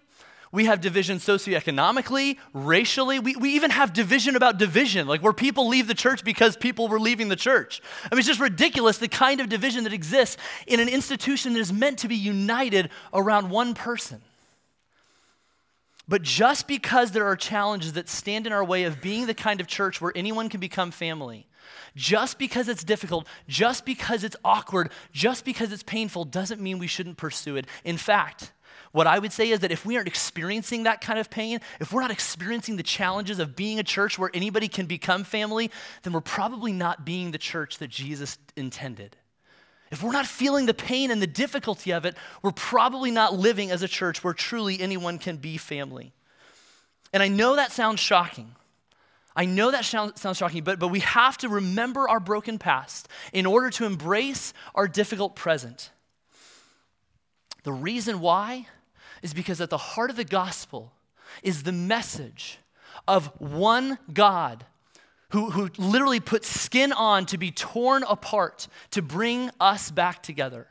we 0.54 0.66
have 0.66 0.82
division 0.82 1.18
socioeconomically, 1.18 2.38
racially. 2.54 3.18
We, 3.18 3.36
we 3.36 3.56
even 3.56 3.72
have 3.72 3.92
division 3.92 4.36
about 4.36 4.60
division, 4.60 5.08
like 5.08 5.24
where 5.24 5.34
people 5.34 5.68
leave 5.68 5.88
the 5.88 5.96
church 5.96 6.24
because 6.24 6.56
people 6.56 6.88
were 6.88 7.00
leaving 7.00 7.28
the 7.28 7.36
church. 7.36 7.82
I 8.04 8.14
mean, 8.14 8.20
it's 8.20 8.28
just 8.28 8.40
ridiculous 8.40 9.00
the 9.00 9.08
kind 9.08 9.42
of 9.42 9.50
division 9.50 9.84
that 9.86 9.94
exists 9.94 10.38
in 10.68 10.80
an 10.80 10.88
institution 10.88 11.54
that 11.54 11.60
is 11.60 11.74
meant 11.74 11.98
to 12.00 12.08
be 12.08 12.16
united 12.16 12.92
around 13.16 13.50
one 13.50 13.74
person. 13.74 14.22
But 16.08 16.22
just 16.22 16.68
because 16.68 17.12
there 17.12 17.26
are 17.26 17.36
challenges 17.36 17.94
that 17.94 18.08
stand 18.08 18.46
in 18.46 18.54
our 18.54 18.64
way 18.64 18.84
of 18.84 19.02
being 19.02 19.26
the 19.26 19.34
kind 19.34 19.60
of 19.60 19.66
church 19.66 20.02
where 20.02 20.12
anyone 20.16 20.50
can 20.50 20.60
become 20.60 20.92
family, 20.92 21.48
just 21.96 22.38
because 22.38 22.68
it's 22.70 22.84
difficult, 22.84 23.26
just 23.48 23.86
because 23.86 24.24
it's 24.24 24.36
awkward, 24.46 24.92
just 25.12 25.46
because 25.46 25.74
it's 25.74 25.82
painful, 25.82 26.26
doesn't 26.26 26.62
mean 26.62 26.78
we 26.78 26.86
shouldn't 26.86 27.18
pursue 27.18 27.56
it. 27.56 27.66
In 27.84 27.98
fact, 27.98 28.52
what 28.94 29.08
I 29.08 29.18
would 29.18 29.34
say 29.34 29.50
is 29.50 29.60
that 29.62 29.72
if 29.72 29.86
we 29.86 29.96
aren't 29.96 30.08
experiencing 30.08 30.84
that 30.84 31.02
kind 31.02 31.18
of 31.18 31.32
pain, 31.32 31.60
if 31.80 31.92
we're 31.92 32.02
not 32.02 32.12
experiencing 32.12 32.78
the 32.78 32.84
challenges 32.84 33.40
of 33.40 33.56
being 33.56 33.80
a 33.80 33.84
church 33.84 34.20
where 34.20 34.30
anybody 34.36 34.68
can 34.68 34.86
become 34.86 35.24
family, 35.24 35.72
then 36.04 36.14
we're 36.14 36.22
probably 36.22 36.72
not 36.72 37.04
being 37.04 37.32
the 37.32 37.40
church 37.40 37.80
that 37.80 37.90
Jesus 37.90 38.38
intended. 38.56 39.18
If 39.92 40.04
we're 40.04 40.12
not 40.12 40.28
feeling 40.28 40.68
the 40.68 40.76
pain 40.76 41.10
and 41.10 41.20
the 41.20 41.28
difficulty 41.28 41.92
of 41.92 42.06
it, 42.06 42.16
we're 42.44 42.52
probably 42.52 43.10
not 43.10 43.34
living 43.34 43.72
as 43.72 43.82
a 43.82 43.88
church 43.88 44.24
where 44.24 44.34
truly 44.34 44.80
anyone 44.80 45.18
can 45.18 45.38
be 45.38 45.58
family. 45.58 46.14
And 47.12 47.24
I 47.24 47.30
know 47.30 47.56
that 47.56 47.72
sounds 47.72 48.00
shocking. 48.00 48.56
I 49.36 49.46
know 49.46 49.72
that 49.72 49.86
sounds, 49.86 50.38
shocking, 50.38 50.64
but, 50.64 50.78
but 50.78 50.90
we 50.90 51.00
have 51.00 51.38
to 51.40 51.50
remember 51.50 52.08
our 52.08 52.20
broken 52.20 52.60
past 52.60 53.08
in 53.34 53.48
order 53.48 53.72
to 53.72 53.86
embrace 53.86 54.54
our 54.76 54.88
difficult 54.88 55.36
present. 55.36 55.90
The 57.64 57.74
reason 57.74 58.20
why 58.20 58.68
is 59.24 59.34
because 59.34 59.60
at 59.62 59.72
the 59.72 59.78
heart 59.78 60.12
of 60.12 60.16
the 60.16 60.24
gospel 60.24 60.92
is 61.42 61.64
the 61.64 61.72
message 61.72 62.60
of 63.08 63.28
one 63.40 63.98
God 64.14 64.66
who, 65.30 65.50
who 65.50 65.70
literally 65.80 66.20
put 66.20 66.46
skin 66.46 66.94
on 66.94 67.26
to 67.26 67.40
be 67.40 67.50
torn 67.50 68.04
apart 68.04 68.68
to 68.92 69.02
bring 69.02 69.50
us 69.60 69.90
back 69.90 70.22
together. 70.22 70.68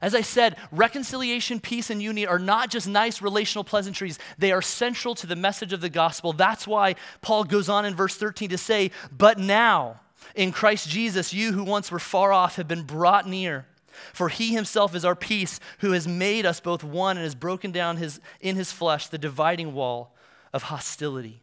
As 0.00 0.14
I 0.14 0.22
said, 0.22 0.56
reconciliation, 0.72 1.60
peace, 1.60 1.90
and 1.90 2.02
unity 2.02 2.26
are 2.26 2.38
not 2.38 2.70
just 2.70 2.88
nice 2.88 3.20
relational 3.20 3.64
pleasantries, 3.64 4.18
they 4.38 4.50
are 4.50 4.62
central 4.62 5.14
to 5.16 5.26
the 5.26 5.36
message 5.36 5.72
of 5.72 5.80
the 5.80 5.90
gospel. 5.90 6.32
That's 6.32 6.66
why 6.66 6.96
Paul 7.20 7.44
goes 7.44 7.68
on 7.68 7.84
in 7.84 7.94
verse 7.94 8.16
13 8.16 8.48
to 8.48 8.58
say, 8.58 8.92
But 9.16 9.38
now, 9.38 10.00
in 10.34 10.52
Christ 10.52 10.88
Jesus, 10.88 11.34
you 11.34 11.52
who 11.52 11.62
once 11.62 11.92
were 11.92 11.98
far 11.98 12.32
off 12.32 12.56
have 12.56 12.66
been 12.66 12.82
brought 12.82 13.28
near. 13.28 13.66
For 14.12 14.28
he 14.28 14.54
himself 14.54 14.94
is 14.94 15.04
our 15.04 15.16
peace, 15.16 15.60
who 15.78 15.92
has 15.92 16.08
made 16.08 16.46
us 16.46 16.60
both 16.60 16.82
one 16.82 17.16
and 17.16 17.24
has 17.24 17.34
broken 17.34 17.72
down 17.72 17.96
his, 17.96 18.20
in 18.40 18.56
his 18.56 18.72
flesh 18.72 19.08
the 19.08 19.18
dividing 19.18 19.74
wall 19.74 20.14
of 20.52 20.64
hostility. 20.64 21.42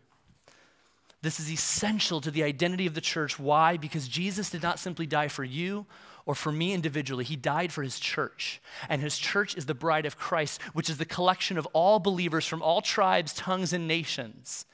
This 1.22 1.40
is 1.40 1.52
essential 1.52 2.22
to 2.22 2.32
the 2.32 2.44
identity 2.44 2.86
of 2.86 2.94
the 2.94 3.02
church. 3.02 3.38
Why? 3.38 3.78
Because 3.78 4.08
Jesus 4.08 4.50
did 4.50 4.64
not 4.64 4.80
simply 4.80 5.06
die 5.06 5.28
for 5.28 5.44
you 5.44 5.86
or 6.26 6.36
for 6.36 6.52
me 6.52 6.74
individually. 6.74 7.26
He 7.26 7.36
died 7.36 7.74
for 7.74 7.84
his 7.84 8.00
church. 8.00 8.62
And 8.88 9.02
his 9.02 9.18
church 9.18 9.58
is 9.58 9.66
the 9.66 9.74
bride 9.74 10.06
of 10.06 10.18
Christ, 10.18 10.62
which 10.74 10.90
is 10.90 10.98
the 10.98 11.06
collection 11.06 11.58
of 11.58 11.66
all 11.74 12.00
believers 12.00 12.46
from 12.46 12.62
all 12.62 12.82
tribes, 12.82 13.34
tongues, 13.34 13.74
and 13.74 13.88
nations. 13.88 14.66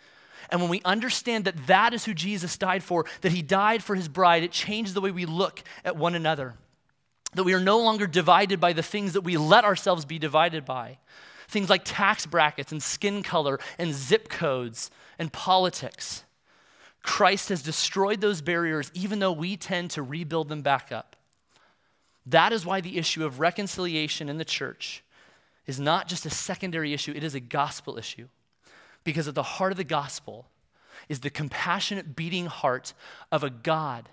And 0.52 0.62
when 0.62 0.70
we 0.70 0.82
understand 0.86 1.46
that 1.46 1.68
that 1.68 1.94
is 1.94 2.06
who 2.06 2.14
Jesus 2.14 2.58
died 2.58 2.84
for, 2.84 3.06
that 3.22 3.32
he 3.32 3.42
died 3.42 3.84
for 3.84 3.96
his 3.96 4.08
bride, 4.08 4.44
it 4.44 4.52
changes 4.52 4.94
the 4.94 5.02
way 5.02 5.12
we 5.12 5.26
look 5.26 5.64
at 5.84 5.98
one 5.98 6.14
another. 6.14 6.56
That 7.36 7.44
we 7.44 7.54
are 7.54 7.60
no 7.60 7.80
longer 7.80 8.08
divided 8.08 8.60
by 8.60 8.74
the 8.74 8.84
things 8.84 9.14
that 9.14 9.22
we 9.22 9.38
let 9.38 9.64
ourselves 9.64 10.06
be 10.06 10.20
divided 10.20 10.66
by. 10.66 10.98
Things 11.48 11.70
like 11.70 11.82
tax 11.86 12.26
brackets 12.26 12.72
and 12.72 12.82
skin 12.82 13.22
color 13.22 13.60
and 13.78 13.94
zip 13.94 14.30
codes 14.30 14.90
and 15.20 15.32
politics. 15.32 16.24
Christ 17.04 17.50
has 17.50 17.62
destroyed 17.62 18.20
those 18.20 18.42
barriers, 18.42 18.90
even 18.96 19.20
though 19.20 19.32
we 19.32 19.56
tend 19.56 19.92
to 19.92 20.02
rebuild 20.02 20.50
them 20.50 20.62
back 20.62 20.92
up. 20.92 21.16
That 22.26 22.52
is 22.52 22.66
why 22.66 22.82
the 22.82 22.98
issue 22.98 23.24
of 23.24 23.40
reconciliation 23.40 24.28
in 24.28 24.38
the 24.38 24.46
church 24.46 25.04
is 25.68 25.80
not 25.80 26.08
just 26.08 26.26
a 26.26 26.30
secondary 26.32 26.94
issue, 26.94 27.14
it 27.16 27.24
is 27.24 27.36
a 27.36 27.40
gospel 27.40 27.98
issue. 27.98 28.28
Because 29.04 29.28
at 29.28 29.36
the 29.36 29.44
heart 29.44 29.72
of 29.72 29.78
the 29.78 29.84
gospel 29.84 30.48
is 31.08 31.20
the 31.20 31.30
compassionate 31.30 32.16
beating 32.16 32.48
heart 32.48 32.94
of 33.32 33.44
a 33.44 33.50
God 33.50 34.10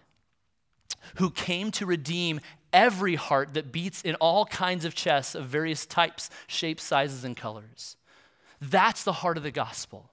who 1.16 1.30
came 1.30 1.70
to 1.72 1.86
redeem 1.86 2.40
every 2.72 3.14
heart 3.14 3.54
that 3.54 3.72
beats 3.72 4.02
in 4.02 4.14
all 4.16 4.46
kinds 4.46 4.84
of 4.84 4.94
chests 4.94 5.34
of 5.34 5.46
various 5.46 5.86
types, 5.86 6.30
shapes, 6.46 6.82
sizes, 6.82 7.24
and 7.24 7.36
colors. 7.36 7.96
That's 8.60 9.04
the 9.04 9.12
heart 9.12 9.36
of 9.36 9.42
the 9.42 9.50
gospel. 9.50 10.10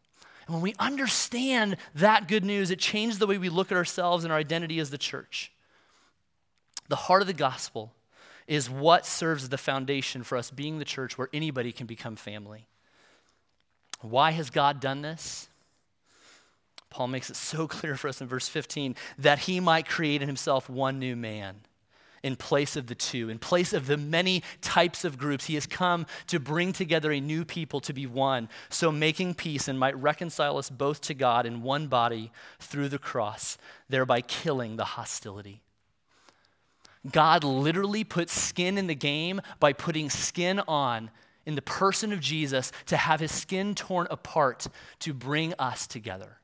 And 0.48 0.56
when 0.56 0.64
we 0.64 0.76
understand 0.80 1.78
that 1.96 2.28
good 2.28 2.44
news, 2.44 2.72
it 2.72 2.80
changes 2.80 3.20
the 3.20 3.28
way 3.28 3.38
we 3.38 3.50
look 3.50 3.72
at 3.72 3.78
ourselves 3.78 4.24
and 4.24 4.34
our 4.34 4.40
identity 4.40 4.80
as 4.80 4.90
the 4.90 4.98
church. 4.98 5.52
The 6.88 6.96
heart 6.96 7.22
of 7.22 7.28
the 7.28 7.34
gospel 7.34 7.94
is 8.48 8.68
what 8.70 9.06
serves 9.06 9.44
as 9.44 9.50
the 9.50 9.60
foundation 9.60 10.24
for 10.24 10.38
us 10.38 10.50
being 10.50 10.80
the 10.80 10.86
church 10.86 11.18
where 11.18 11.30
anybody 11.32 11.72
can 11.72 11.86
become 11.86 12.16
family. 12.16 12.68
Why 14.02 14.32
has 14.32 14.50
God 14.50 14.80
done 14.80 15.04
this? 15.04 15.50
Paul 16.90 17.08
makes 17.08 17.30
it 17.30 17.36
so 17.36 17.68
clear 17.68 17.96
for 17.96 18.08
us 18.08 18.22
in 18.22 18.28
verse 18.28 18.48
15 18.48 18.96
that 19.20 19.40
he 19.40 19.60
might 19.60 19.88
create 19.88 20.24
in 20.24 20.28
himself 20.28 20.68
one 20.68 20.98
new 20.98 21.16
man 21.16 21.62
in 22.24 22.36
place 22.36 22.76
of 22.76 22.88
the 22.88 22.96
two, 22.96 23.30
in 23.30 23.40
place 23.40 23.74
of 23.74 23.88
the 23.88 23.98
many 23.98 24.44
types 24.62 25.06
of 25.06 25.18
groups. 25.18 25.46
He 25.46 25.56
has 25.56 25.66
come 25.66 26.06
to 26.28 26.40
bring 26.40 26.74
together 26.74 27.12
a 27.12 27.20
new 27.20 27.46
people 27.46 27.80
to 27.82 27.94
be 27.94 28.06
one, 28.06 28.50
so 28.70 28.92
making 28.92 29.36
peace 29.36 29.68
and 29.68 29.80
might 29.80 29.98
reconcile 29.98 30.58
us 30.58 30.70
both 30.70 31.02
to 31.02 31.14
God 31.14 31.46
in 31.46 31.62
one 31.62 31.88
body 31.88 32.32
through 32.60 32.90
the 32.90 33.00
cross, 33.00 33.58
thereby 33.88 34.22
killing 34.22 34.76
the 34.76 34.86
hostility. 34.86 35.62
God 37.10 37.44
literally 37.44 38.04
put 38.04 38.30
skin 38.30 38.78
in 38.78 38.88
the 38.88 38.96
game 38.96 39.42
by 39.60 39.74
putting 39.74 40.10
skin 40.10 40.60
on 40.68 41.12
in 41.46 41.56
the 41.56 41.62
person 41.62 42.12
of 42.12 42.20
Jesus 42.20 42.72
to 42.88 42.98
have 42.98 43.22
his 43.22 43.32
skin 43.32 43.74
torn 43.74 44.08
apart 44.12 44.68
to 45.00 45.14
bring 45.14 45.54
us 45.58 45.88
together. 45.88 46.39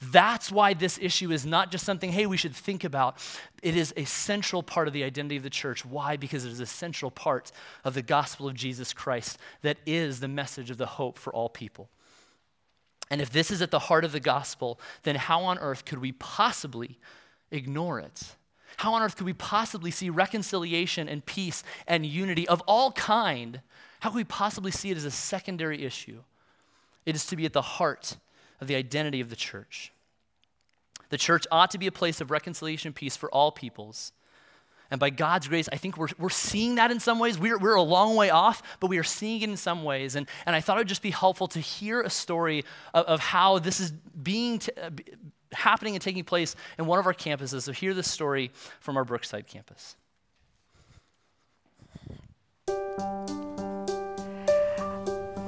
That's 0.00 0.52
why 0.52 0.74
this 0.74 0.98
issue 1.00 1.32
is 1.32 1.46
not 1.46 1.70
just 1.70 1.84
something, 1.84 2.12
hey, 2.12 2.26
we 2.26 2.36
should 2.36 2.54
think 2.54 2.84
about. 2.84 3.16
It 3.62 3.76
is 3.76 3.94
a 3.96 4.04
central 4.04 4.62
part 4.62 4.88
of 4.88 4.94
the 4.94 5.04
identity 5.04 5.36
of 5.36 5.42
the 5.42 5.50
church. 5.50 5.86
Why? 5.86 6.16
Because 6.16 6.44
it 6.44 6.52
is 6.52 6.60
a 6.60 6.66
central 6.66 7.10
part 7.10 7.50
of 7.82 7.94
the 7.94 8.02
gospel 8.02 8.46
of 8.46 8.54
Jesus 8.54 8.92
Christ 8.92 9.38
that 9.62 9.78
is 9.86 10.20
the 10.20 10.28
message 10.28 10.70
of 10.70 10.76
the 10.76 10.86
hope 10.86 11.18
for 11.18 11.32
all 11.32 11.48
people. 11.48 11.88
And 13.10 13.22
if 13.22 13.30
this 13.30 13.50
is 13.50 13.62
at 13.62 13.70
the 13.70 13.78
heart 13.78 14.04
of 14.04 14.12
the 14.12 14.20
gospel, 14.20 14.78
then 15.04 15.16
how 15.16 15.42
on 15.44 15.58
earth 15.58 15.84
could 15.84 16.00
we 16.00 16.12
possibly 16.12 16.98
ignore 17.50 17.98
it? 17.98 18.36
How 18.76 18.92
on 18.92 19.02
earth 19.02 19.16
could 19.16 19.26
we 19.26 19.32
possibly 19.32 19.90
see 19.90 20.10
reconciliation 20.10 21.08
and 21.08 21.24
peace 21.24 21.62
and 21.86 22.04
unity 22.04 22.46
of 22.48 22.60
all 22.66 22.92
kind? 22.92 23.62
How 24.00 24.10
could 24.10 24.16
we 24.16 24.24
possibly 24.24 24.70
see 24.70 24.90
it 24.90 24.98
as 24.98 25.04
a 25.04 25.10
secondary 25.10 25.84
issue? 25.84 26.22
It 27.06 27.14
is 27.14 27.24
to 27.26 27.36
be 27.36 27.46
at 27.46 27.54
the 27.54 27.62
heart 27.62 28.18
of 28.60 28.68
the 28.68 28.74
identity 28.74 29.20
of 29.20 29.30
the 29.30 29.36
church. 29.36 29.92
The 31.10 31.18
church 31.18 31.46
ought 31.50 31.70
to 31.70 31.78
be 31.78 31.86
a 31.86 31.92
place 31.92 32.20
of 32.20 32.30
reconciliation 32.30 32.88
and 32.88 32.94
peace 32.94 33.16
for 33.16 33.30
all 33.30 33.52
peoples. 33.52 34.12
And 34.90 35.00
by 35.00 35.10
God's 35.10 35.48
grace, 35.48 35.68
I 35.72 35.76
think 35.76 35.96
we're, 35.96 36.08
we're 36.18 36.30
seeing 36.30 36.76
that 36.76 36.90
in 36.90 37.00
some 37.00 37.18
ways. 37.18 37.38
We're, 37.38 37.58
we're 37.58 37.74
a 37.74 37.82
long 37.82 38.14
way 38.14 38.30
off, 38.30 38.62
but 38.78 38.88
we 38.88 38.98
are 38.98 39.04
seeing 39.04 39.42
it 39.42 39.48
in 39.48 39.56
some 39.56 39.82
ways. 39.82 40.14
And, 40.14 40.28
and 40.46 40.54
I 40.54 40.60
thought 40.60 40.76
it 40.76 40.80
would 40.80 40.88
just 40.88 41.02
be 41.02 41.10
helpful 41.10 41.48
to 41.48 41.60
hear 41.60 42.02
a 42.02 42.10
story 42.10 42.64
of, 42.94 43.04
of 43.06 43.20
how 43.20 43.58
this 43.58 43.80
is 43.80 43.90
being 43.90 44.60
t- 44.60 44.70
uh, 44.80 44.90
happening 45.52 45.94
and 45.94 46.02
taking 46.02 46.22
place 46.22 46.54
in 46.78 46.86
one 46.86 46.98
of 46.98 47.06
our 47.06 47.14
campuses. 47.14 47.62
So, 47.62 47.72
hear 47.72 47.94
this 47.94 48.10
story 48.10 48.52
from 48.78 48.96
our 48.96 49.04
Brookside 49.04 49.46
campus. 49.48 49.96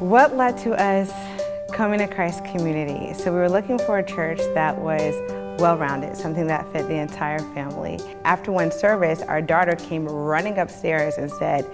What 0.01 0.37
led 0.37 0.59
to 0.59 0.73
us 0.73 1.38
coming 1.73 1.99
to 1.99 2.07
Christ 2.07 2.45
Community? 2.45 3.15
So 3.15 3.33
we 3.33 3.39
were 3.39 3.49
looking 3.49 3.79
for 3.79 3.99
a 3.99 4.05
church 4.05 4.39
that 4.55 4.77
was 4.79 5.15
well-rounded, 5.61 6.17
something 6.17 6.47
that 6.47 6.71
fit 6.73 6.89
the 6.89 6.97
entire 6.97 7.41
family. 7.55 7.99
After 8.25 8.53
one 8.53 8.71
service, 8.71 9.23
our 9.23 9.43
daughter 9.43 9.77
came 9.77 10.07
running 10.07 10.59
upstairs 10.59 11.19
and 11.19 11.31
said, 11.31 11.69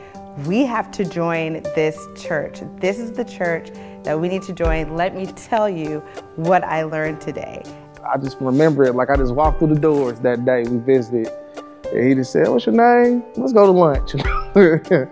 we 0.47 0.65
have 0.65 0.91
to 0.93 1.05
join 1.05 1.63
this 1.75 1.99
church. 2.17 2.61
This 2.77 2.99
is 2.99 3.13
the 3.13 3.25
church 3.25 3.71
that 4.03 4.19
we 4.19 4.29
need 4.29 4.43
to 4.43 4.53
join. 4.53 4.97
Let 4.97 5.15
me 5.15 5.27
tell 5.27 5.69
you 5.69 6.01
what 6.37 6.65
I 6.65 6.83
learned 6.83 7.21
today. 7.21 7.63
I 8.05 8.19
just 8.19 8.39
remember 8.41 8.85
it 8.85 8.95
like 8.95 9.11
I 9.11 9.17
just 9.17 9.35
walked 9.35 9.61
through 9.61 9.75
the 9.75 9.81
doors 9.81 10.19
that 10.21 10.45
day 10.45 10.65
we 10.65 10.79
visited. 10.79 11.29
And 11.93 12.09
he 12.09 12.15
just 12.15 12.33
said, 12.33 12.49
What's 12.49 12.67
your 12.67 12.75
name? 12.75 13.23
Let's 13.37 13.53
go 13.53 13.67
to 13.67 13.73
lunch. 13.73 14.13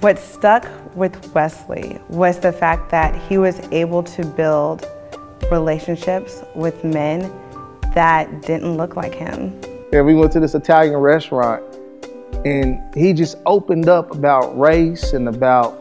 what 0.00 0.18
stuck 0.18 0.64
with 0.94 1.34
Wesley 1.34 1.98
was 2.08 2.38
the 2.38 2.52
fact 2.52 2.90
that 2.90 3.14
he 3.28 3.38
was 3.38 3.60
able 3.70 4.02
to 4.02 4.24
build 4.24 4.86
relationships 5.50 6.42
with 6.54 6.84
men 6.84 7.20
that 7.94 8.42
didn't 8.42 8.76
look 8.76 8.96
like 8.96 9.14
him. 9.14 9.60
And 9.92 10.06
we 10.06 10.14
went 10.14 10.32
to 10.32 10.40
this 10.40 10.54
Italian 10.54 10.96
restaurant 10.96 11.62
and 12.44 12.82
he 12.94 13.12
just 13.12 13.36
opened 13.46 13.88
up 13.88 14.14
about 14.14 14.58
race 14.58 15.12
and 15.12 15.28
about 15.28 15.78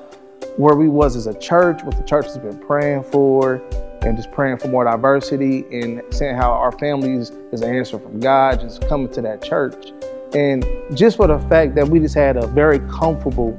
where 0.58 0.76
we 0.76 0.88
was 0.88 1.16
as 1.16 1.28
a 1.28 1.38
church, 1.40 1.84
what 1.84 1.96
the 1.98 2.04
church 2.04 2.26
has 2.26 2.38
been 2.38 2.58
praying 2.60 3.04
for, 3.04 3.62
and 4.02 4.18
just 4.18 4.32
praying 4.32 4.58
for 4.58 4.68
more 4.68 4.84
diversity 4.84 5.66
and 5.72 6.02
saying 6.12 6.36
how 6.36 6.52
our 6.52 6.72
families 6.74 7.30
is 7.52 7.62
an 7.62 7.74
answer 7.74 7.98
from 7.98 8.20
God, 8.20 8.60
just 8.60 8.88
coming 8.88 9.10
to 9.14 9.22
that 9.22 9.42
church. 9.42 9.92
And 10.34 10.66
just 10.94 11.18
for 11.18 11.28
the 11.28 11.40
fact 11.48 11.76
that 11.76 11.88
we 11.88 12.00
just 12.00 12.16
had 12.16 12.38
a 12.38 12.48
very 12.48 12.80
comfortable 12.80 13.58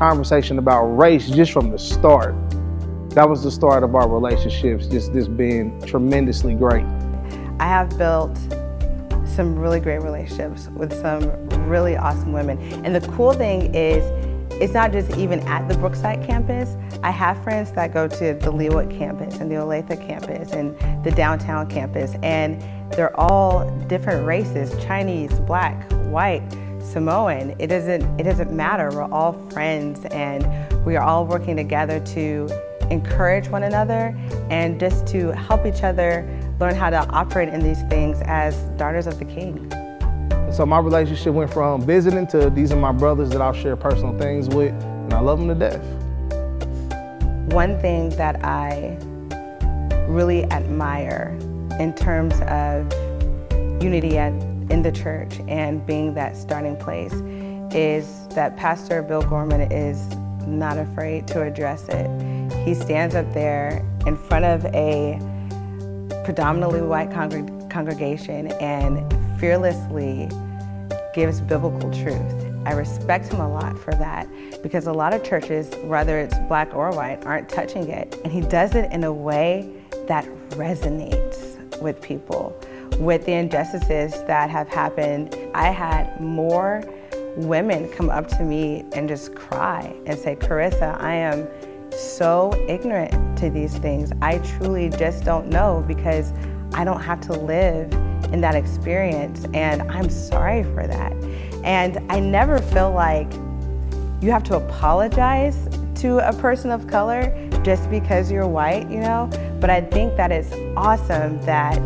conversation 0.00 0.58
about 0.58 0.86
race 0.86 1.28
just 1.28 1.52
from 1.52 1.70
the 1.70 1.78
start. 1.78 2.34
That 3.10 3.28
was 3.28 3.42
the 3.42 3.50
start 3.50 3.84
of 3.84 3.94
our 3.94 4.08
relationships, 4.08 4.86
just 4.86 5.12
this 5.12 5.28
being 5.28 5.78
tremendously 5.82 6.54
great. 6.54 6.86
I 7.60 7.66
have 7.66 7.98
built 7.98 8.34
some 9.26 9.58
really 9.58 9.78
great 9.78 10.00
relationships 10.00 10.68
with 10.68 10.98
some 11.02 11.48
really 11.68 11.98
awesome 11.98 12.32
women. 12.32 12.58
And 12.82 12.94
the 12.94 13.06
cool 13.12 13.34
thing 13.34 13.74
is, 13.74 14.02
it's 14.62 14.72
not 14.72 14.90
just 14.90 15.18
even 15.18 15.40
at 15.40 15.68
the 15.68 15.76
Brookside 15.76 16.26
campus. 16.26 16.78
I 17.02 17.10
have 17.10 17.42
friends 17.44 17.70
that 17.72 17.92
go 17.92 18.08
to 18.08 18.34
the 18.34 18.50
Leawood 18.50 18.90
campus 18.96 19.36
and 19.36 19.50
the 19.50 19.56
Olathe 19.56 20.00
campus 20.06 20.52
and 20.52 20.74
the 21.04 21.10
downtown 21.10 21.68
campus, 21.68 22.14
and 22.22 22.62
they're 22.92 23.14
all 23.20 23.68
different 23.88 24.26
races, 24.26 24.82
Chinese, 24.82 25.38
black, 25.40 25.92
white, 26.06 26.42
Samoan. 26.90 27.54
It 27.58 27.68
doesn't, 27.68 28.02
it 28.20 28.24
doesn't 28.24 28.50
matter. 28.50 28.90
We're 28.90 29.10
all 29.10 29.32
friends 29.50 30.04
and 30.06 30.44
we 30.84 30.96
are 30.96 31.02
all 31.02 31.26
working 31.26 31.56
together 31.56 32.00
to 32.00 32.48
encourage 32.90 33.48
one 33.48 33.62
another 33.62 34.14
and 34.50 34.80
just 34.80 35.06
to 35.08 35.28
help 35.28 35.64
each 35.64 35.82
other 35.82 36.26
learn 36.58 36.74
how 36.74 36.90
to 36.90 36.98
operate 37.10 37.48
in 37.48 37.62
these 37.62 37.82
things 37.84 38.20
as 38.24 38.56
daughters 38.76 39.06
of 39.06 39.18
the 39.18 39.24
King. 39.24 39.70
So 40.52 40.66
my 40.66 40.80
relationship 40.80 41.32
went 41.32 41.52
from 41.52 41.82
visiting 41.82 42.26
to 42.28 42.50
these 42.50 42.72
are 42.72 42.76
my 42.76 42.90
brothers 42.92 43.30
that 43.30 43.40
I'll 43.40 43.52
share 43.52 43.76
personal 43.76 44.18
things 44.18 44.48
with, 44.48 44.72
and 44.72 45.14
I 45.14 45.20
love 45.20 45.38
them 45.38 45.48
to 45.48 45.54
death. 45.54 45.84
One 47.52 47.78
thing 47.80 48.10
that 48.10 48.44
I 48.44 48.98
really 50.08 50.44
admire 50.50 51.38
in 51.78 51.94
terms 51.94 52.34
of 52.42 52.92
unity 53.80 54.18
at, 54.18 54.32
in 54.70 54.82
the 54.82 54.92
church 54.92 55.40
and 55.48 55.84
being 55.84 56.14
that 56.14 56.36
starting 56.36 56.76
place 56.76 57.12
is 57.74 58.28
that 58.28 58.56
Pastor 58.56 59.02
Bill 59.02 59.22
Gorman 59.22 59.60
is 59.72 60.16
not 60.46 60.78
afraid 60.78 61.26
to 61.28 61.42
address 61.42 61.88
it. 61.88 62.08
He 62.64 62.74
stands 62.74 63.14
up 63.14 63.32
there 63.32 63.84
in 64.06 64.16
front 64.16 64.44
of 64.44 64.64
a 64.66 65.18
predominantly 66.24 66.82
white 66.82 67.10
congreg 67.10 67.70
congregation 67.70 68.48
and 68.60 69.40
fearlessly 69.40 70.28
gives 71.14 71.40
biblical 71.40 71.90
truth. 71.92 72.46
I 72.66 72.72
respect 72.72 73.32
him 73.32 73.40
a 73.40 73.48
lot 73.48 73.78
for 73.78 73.94
that 73.94 74.28
because 74.62 74.86
a 74.86 74.92
lot 74.92 75.14
of 75.14 75.24
churches, 75.24 75.74
whether 75.84 76.18
it's 76.18 76.38
black 76.48 76.74
or 76.74 76.90
white, 76.90 77.24
aren't 77.24 77.48
touching 77.48 77.88
it. 77.88 78.18
And 78.22 78.32
he 78.32 78.42
does 78.42 78.74
it 78.74 78.92
in 78.92 79.04
a 79.04 79.12
way 79.12 79.72
that 80.08 80.24
resonates 80.50 81.56
with 81.80 82.02
people, 82.02 82.54
with 83.00 83.24
the 83.24 83.32
injustices 83.32 84.22
that 84.24 84.50
have 84.50 84.68
happened. 84.68 85.34
I 85.54 85.70
had 85.70 86.20
more 86.20 86.84
women 87.36 87.88
come 87.92 88.10
up 88.10 88.28
to 88.28 88.42
me 88.42 88.84
and 88.92 89.08
just 89.08 89.34
cry 89.34 89.94
and 90.06 90.18
say, 90.18 90.36
Carissa, 90.36 91.00
I 91.00 91.14
am 91.14 91.48
so 91.90 92.52
ignorant 92.68 93.38
to 93.38 93.50
these 93.50 93.76
things. 93.78 94.12
I 94.20 94.38
truly 94.38 94.90
just 94.90 95.24
don't 95.24 95.48
know 95.48 95.82
because 95.88 96.32
I 96.74 96.84
don't 96.84 97.00
have 97.00 97.20
to 97.22 97.32
live 97.32 97.90
in 98.32 98.40
that 98.42 98.54
experience, 98.54 99.44
and 99.54 99.82
I'm 99.90 100.08
sorry 100.08 100.62
for 100.62 100.86
that. 100.86 101.12
And 101.64 101.98
I 102.12 102.20
never 102.20 102.58
feel 102.58 102.92
like 102.92 103.32
you 104.20 104.30
have 104.30 104.44
to 104.44 104.56
apologize 104.56 105.68
to 105.96 106.18
a 106.18 106.32
person 106.34 106.70
of 106.70 106.86
color 106.86 107.34
just 107.62 107.90
because 107.90 108.30
you're 108.30 108.46
white, 108.46 108.88
you 108.90 109.00
know? 109.00 109.28
But 109.58 109.70
I 109.70 109.80
think 109.80 110.16
that 110.16 110.30
it's 110.30 110.52
awesome 110.76 111.40
that 111.42 111.80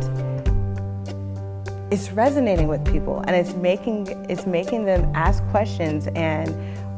it's 1.91 2.11
resonating 2.13 2.69
with 2.69 2.85
people 2.91 3.21
and 3.27 3.37
it's 3.37 3.55
making 3.55 4.07
it's 4.29 4.47
making 4.47 4.85
them 4.85 5.11
ask 5.15 5.45
questions 5.49 6.09
and 6.15 6.49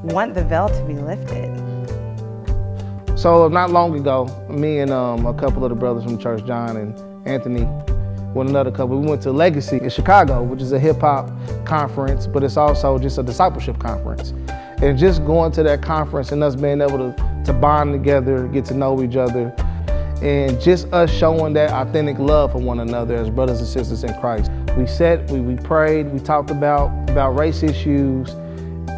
want 0.03 0.35
the 0.35 0.45
veil 0.45 0.69
to 0.69 0.85
be 0.85 0.95
lifted. 0.95 1.55
So 3.19 3.49
not 3.49 3.71
long 3.71 3.99
ago, 3.99 4.27
me 4.49 4.79
and 4.79 4.91
um, 4.91 5.27
a 5.27 5.35
couple 5.35 5.65
of 5.65 5.71
the 5.71 5.75
brothers 5.75 6.05
from 6.05 6.19
church, 6.19 6.45
John 6.47 6.77
and 6.77 7.27
Anthony, 7.27 7.65
with 8.35 8.49
another 8.49 8.71
couple, 8.71 9.01
we 9.01 9.09
went 9.09 9.23
to 9.23 9.33
Legacy 9.33 9.79
in 9.79 9.89
Chicago, 9.89 10.43
which 10.43 10.61
is 10.61 10.73
a 10.73 10.79
hip 10.79 11.01
hop 11.01 11.31
conference, 11.65 12.27
but 12.27 12.45
it's 12.45 12.59
also 12.59 12.99
just 12.99 13.17
a 13.19 13.23
discipleship 13.23 13.79
conference. 13.79 14.31
And 14.83 14.99
just 14.99 15.25
going 15.25 15.53
to 15.53 15.63
that 15.63 15.81
conference 15.81 16.31
and 16.33 16.45
us 16.45 16.55
being 16.55 16.83
able 16.83 16.99
to, 16.99 17.43
to 17.47 17.53
bond 17.55 17.93
together, 17.93 18.47
get 18.49 18.67
to 18.67 18.75
know 18.75 19.03
each 19.03 19.17
other, 19.17 19.55
and 20.23 20.61
just 20.61 20.93
us 20.93 21.11
showing 21.11 21.53
that 21.55 21.71
authentic 21.71 22.19
love 22.19 22.53
for 22.53 22.59
one 22.59 22.81
another 22.81 23.17
as 23.17 23.29
brothers 23.31 23.59
and 23.59 23.69
sisters 23.69 24.05
in 24.05 24.19
Christ. 24.21 24.51
We 24.77 24.87
sat, 24.87 25.31
we, 25.31 25.41
we 25.41 25.57
prayed, 25.57 26.11
we 26.13 26.21
talked 26.21 26.51
about, 26.51 26.89
about 27.11 27.39
race 27.39 27.63
issues, 27.63 28.31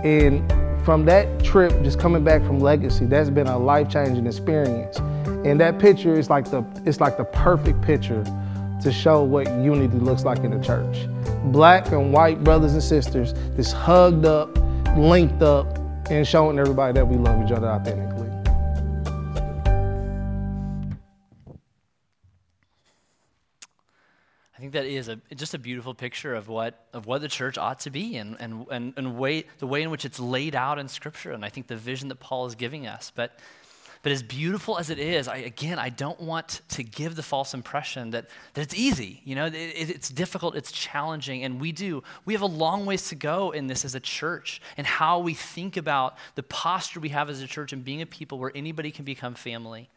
and 0.05 0.49
from 0.85 1.05
that 1.05 1.45
trip, 1.45 1.73
just 1.83 1.99
coming 1.99 2.25
back 2.25 2.43
from 2.43 2.61
Legacy, 2.61 3.05
that's 3.05 3.31
been 3.31 3.47
a 3.47 3.59
life-changing 3.59 4.27
experience. 4.27 4.99
And 5.45 5.61
that 5.61 5.79
picture 5.79 6.19
is 6.19 6.31
like 6.31 6.51
the 6.51 6.65
it's 6.85 7.01
like 7.01 7.17
the 7.17 7.25
perfect 7.25 7.83
picture 7.83 8.25
to 8.83 8.93
show 8.93 9.23
what 9.23 9.47
unity 9.63 9.99
looks 9.99 10.25
like 10.25 10.39
in 10.39 10.51
the 10.51 10.65
church. 10.65 11.07
Black 11.53 11.93
and 11.93 12.13
white 12.13 12.43
brothers 12.43 12.73
and 12.73 12.83
sisters 12.83 13.35
just 13.57 13.75
hugged 13.75 14.25
up, 14.25 14.57
linked 14.97 15.43
up, 15.43 15.79
and 16.11 16.27
showing 16.27 16.59
everybody 16.59 16.93
that 16.93 17.07
we 17.07 17.17
love 17.17 17.45
each 17.45 17.53
other 17.53 17.69
authentically. 17.69 18.18
I 24.59 24.61
think 24.61 24.73
that 24.73 24.87
is 24.87 25.07
a, 25.07 25.21
just 25.37 25.55
a 25.55 25.59
beautiful 25.59 25.95
picture 25.95 26.35
of 26.35 26.49
what, 26.49 26.89
of 26.93 27.07
what 27.07 27.21
the 27.21 27.29
church 27.29 27.57
ought 27.57 27.79
to 27.81 27.91
be 27.91 28.17
and, 28.17 28.37
and, 28.41 28.67
and, 28.73 28.93
and 28.97 29.17
way, 29.17 29.45
the 29.61 29.69
way 29.69 29.85
in 29.85 29.91
which 29.91 30.05
it's 30.05 30.19
laid 30.19 30.57
out 30.57 30.81
in 30.81 30.89
Scripture, 30.89 31.31
and 31.31 31.45
I 31.45 31.49
think 31.49 31.69
the 31.69 31.77
vision 31.77 32.09
that 32.09 32.17
Paul 32.17 32.45
is 32.47 32.57
giving 32.57 32.85
us. 32.85 33.13
But, 33.15 33.39
but 34.03 34.11
as 34.11 34.21
beautiful 34.21 34.77
as 34.77 34.91
it 34.91 34.99
is, 34.99 35.29
I, 35.29 35.37
again, 35.37 35.79
I 35.79 35.91
don't 35.91 36.21
want 36.21 36.63
to 36.71 36.83
give 36.83 37.15
the 37.15 37.23
false 37.23 37.55
impression 37.55 38.11
that, 38.11 38.31
that 38.55 38.63
it's 38.63 38.75
easy. 38.75 39.23
You 39.25 39.37
know, 39.37 39.47
it, 39.47 39.55
it's 39.55 40.09
difficult, 40.09 40.57
it's 40.57 40.73
challenging, 40.73 41.45
and 41.45 41.61
we 41.61 41.71
do. 41.71 42.03
We 42.25 42.33
have 42.33 42.43
a 42.43 42.47
long 42.47 42.85
ways 42.85 43.11
to 43.11 43.15
go 43.15 43.53
in 43.53 43.69
this 43.69 43.85
as 43.85 43.95
a 43.95 44.01
church 44.01 44.61
and 44.77 44.89
how 44.89 45.21
we 45.21 45.35
think 45.35 45.77
about 45.77 46.19
the 46.35 46.43
posture 46.43 46.99
we 46.99 47.11
have 47.11 47.31
as 47.31 47.41
a 47.43 47.47
church 47.47 47.73
and 47.73 47.85
being 47.85 48.03
a 48.03 48.07
people 48.07 48.41
where 48.41 48.51
anybody 48.57 48.91
can 48.91 49.05
become 49.05 49.35
family 49.35 49.89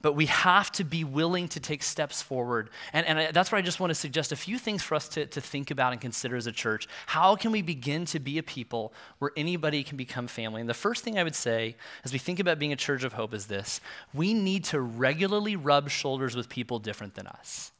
but 0.00 0.12
we 0.12 0.26
have 0.26 0.70
to 0.72 0.84
be 0.84 1.04
willing 1.04 1.48
to 1.48 1.60
take 1.60 1.82
steps 1.82 2.22
forward. 2.22 2.70
And, 2.92 3.06
and 3.06 3.18
I, 3.18 3.30
that's 3.32 3.50
where 3.50 3.58
I 3.58 3.62
just 3.62 3.80
want 3.80 3.90
to 3.90 3.94
suggest 3.94 4.30
a 4.32 4.36
few 4.36 4.58
things 4.58 4.82
for 4.82 4.94
us 4.94 5.08
to, 5.10 5.26
to 5.26 5.40
think 5.40 5.70
about 5.70 5.92
and 5.92 6.00
consider 6.00 6.36
as 6.36 6.46
a 6.46 6.52
church. 6.52 6.86
How 7.06 7.34
can 7.36 7.50
we 7.50 7.62
begin 7.62 8.04
to 8.06 8.20
be 8.20 8.38
a 8.38 8.42
people 8.42 8.92
where 9.18 9.32
anybody 9.36 9.82
can 9.82 9.96
become 9.96 10.28
family? 10.28 10.60
And 10.60 10.70
the 10.70 10.74
first 10.74 11.02
thing 11.02 11.18
I 11.18 11.24
would 11.24 11.34
say 11.34 11.76
as 12.04 12.12
we 12.12 12.18
think 12.18 12.38
about 12.38 12.58
being 12.58 12.72
a 12.72 12.76
church 12.76 13.02
of 13.02 13.14
hope 13.14 13.34
is 13.34 13.46
this 13.46 13.80
we 14.14 14.34
need 14.34 14.64
to 14.64 14.80
regularly 14.80 15.56
rub 15.56 15.90
shoulders 15.90 16.36
with 16.36 16.48
people 16.48 16.78
different 16.78 17.14
than 17.14 17.26
us. 17.26 17.72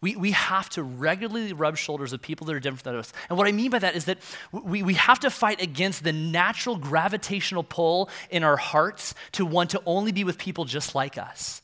We, 0.00 0.16
we 0.16 0.30
have 0.30 0.70
to 0.70 0.82
regularly 0.82 1.52
rub 1.52 1.76
shoulders 1.76 2.12
with 2.12 2.22
people 2.22 2.46
that 2.46 2.56
are 2.56 2.60
different 2.60 2.84
than 2.84 2.96
us. 2.96 3.12
And 3.28 3.36
what 3.36 3.46
I 3.46 3.52
mean 3.52 3.70
by 3.70 3.80
that 3.80 3.94
is 3.94 4.06
that 4.06 4.18
we, 4.50 4.82
we 4.82 4.94
have 4.94 5.20
to 5.20 5.30
fight 5.30 5.60
against 5.60 6.04
the 6.04 6.12
natural 6.12 6.76
gravitational 6.76 7.62
pull 7.62 8.08
in 8.30 8.42
our 8.42 8.56
hearts 8.56 9.14
to 9.32 9.44
want 9.44 9.70
to 9.70 9.82
only 9.84 10.12
be 10.12 10.24
with 10.24 10.38
people 10.38 10.64
just 10.64 10.94
like 10.94 11.18
us. 11.18 11.60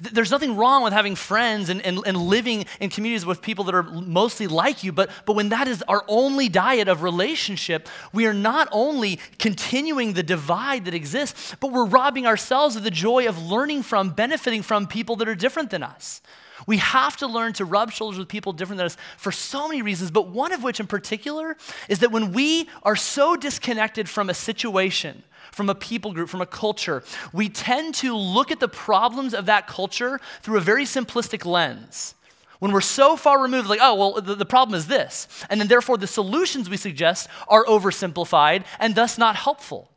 There's 0.00 0.30
nothing 0.30 0.56
wrong 0.56 0.82
with 0.82 0.92
having 0.92 1.14
friends 1.14 1.68
and, 1.68 1.80
and, 1.82 2.00
and 2.06 2.16
living 2.16 2.64
in 2.80 2.90
communities 2.90 3.26
with 3.26 3.42
people 3.42 3.64
that 3.64 3.74
are 3.74 3.82
mostly 3.82 4.46
like 4.46 4.82
you, 4.82 4.90
but, 4.90 5.10
but 5.24 5.36
when 5.36 5.50
that 5.50 5.68
is 5.68 5.82
our 5.86 6.04
only 6.08 6.48
diet 6.48 6.88
of 6.88 7.02
relationship, 7.02 7.88
we 8.12 8.26
are 8.26 8.34
not 8.34 8.68
only 8.72 9.20
continuing 9.38 10.14
the 10.14 10.22
divide 10.22 10.86
that 10.86 10.94
exists, 10.94 11.54
but 11.60 11.70
we're 11.70 11.84
robbing 11.84 12.26
ourselves 12.26 12.76
of 12.76 12.82
the 12.82 12.90
joy 12.90 13.28
of 13.28 13.40
learning 13.46 13.82
from, 13.82 14.10
benefiting 14.10 14.62
from 14.62 14.86
people 14.86 15.16
that 15.16 15.28
are 15.28 15.34
different 15.34 15.70
than 15.70 15.82
us. 15.82 16.22
We 16.66 16.78
have 16.78 17.16
to 17.18 17.26
learn 17.26 17.52
to 17.54 17.64
rub 17.64 17.92
shoulders 17.92 18.18
with 18.18 18.28
people 18.28 18.52
different 18.52 18.78
than 18.78 18.86
us 18.86 18.96
for 19.16 19.32
so 19.32 19.68
many 19.68 19.82
reasons, 19.82 20.10
but 20.10 20.28
one 20.28 20.52
of 20.52 20.62
which 20.62 20.80
in 20.80 20.86
particular 20.86 21.56
is 21.88 21.98
that 22.00 22.12
when 22.12 22.32
we 22.32 22.68
are 22.82 22.96
so 22.96 23.36
disconnected 23.36 24.08
from 24.08 24.30
a 24.30 24.34
situation, 24.34 25.22
from 25.50 25.68
a 25.68 25.74
people 25.74 26.12
group, 26.12 26.28
from 26.28 26.40
a 26.40 26.46
culture, 26.46 27.02
we 27.32 27.48
tend 27.48 27.94
to 27.96 28.16
look 28.16 28.50
at 28.50 28.60
the 28.60 28.68
problems 28.68 29.34
of 29.34 29.46
that 29.46 29.66
culture 29.66 30.20
through 30.42 30.58
a 30.58 30.60
very 30.60 30.84
simplistic 30.84 31.44
lens. 31.44 32.14
When 32.60 32.72
we're 32.72 32.80
so 32.80 33.16
far 33.16 33.42
removed, 33.42 33.68
like, 33.68 33.80
oh, 33.82 33.94
well, 33.94 34.20
the, 34.22 34.34
the 34.34 34.46
problem 34.46 34.76
is 34.76 34.86
this. 34.86 35.28
And 35.50 35.60
then, 35.60 35.68
therefore, 35.68 35.98
the 35.98 36.06
solutions 36.06 36.70
we 36.70 36.76
suggest 36.76 37.28
are 37.48 37.64
oversimplified 37.66 38.64
and 38.78 38.94
thus 38.94 39.18
not 39.18 39.36
helpful. 39.36 39.90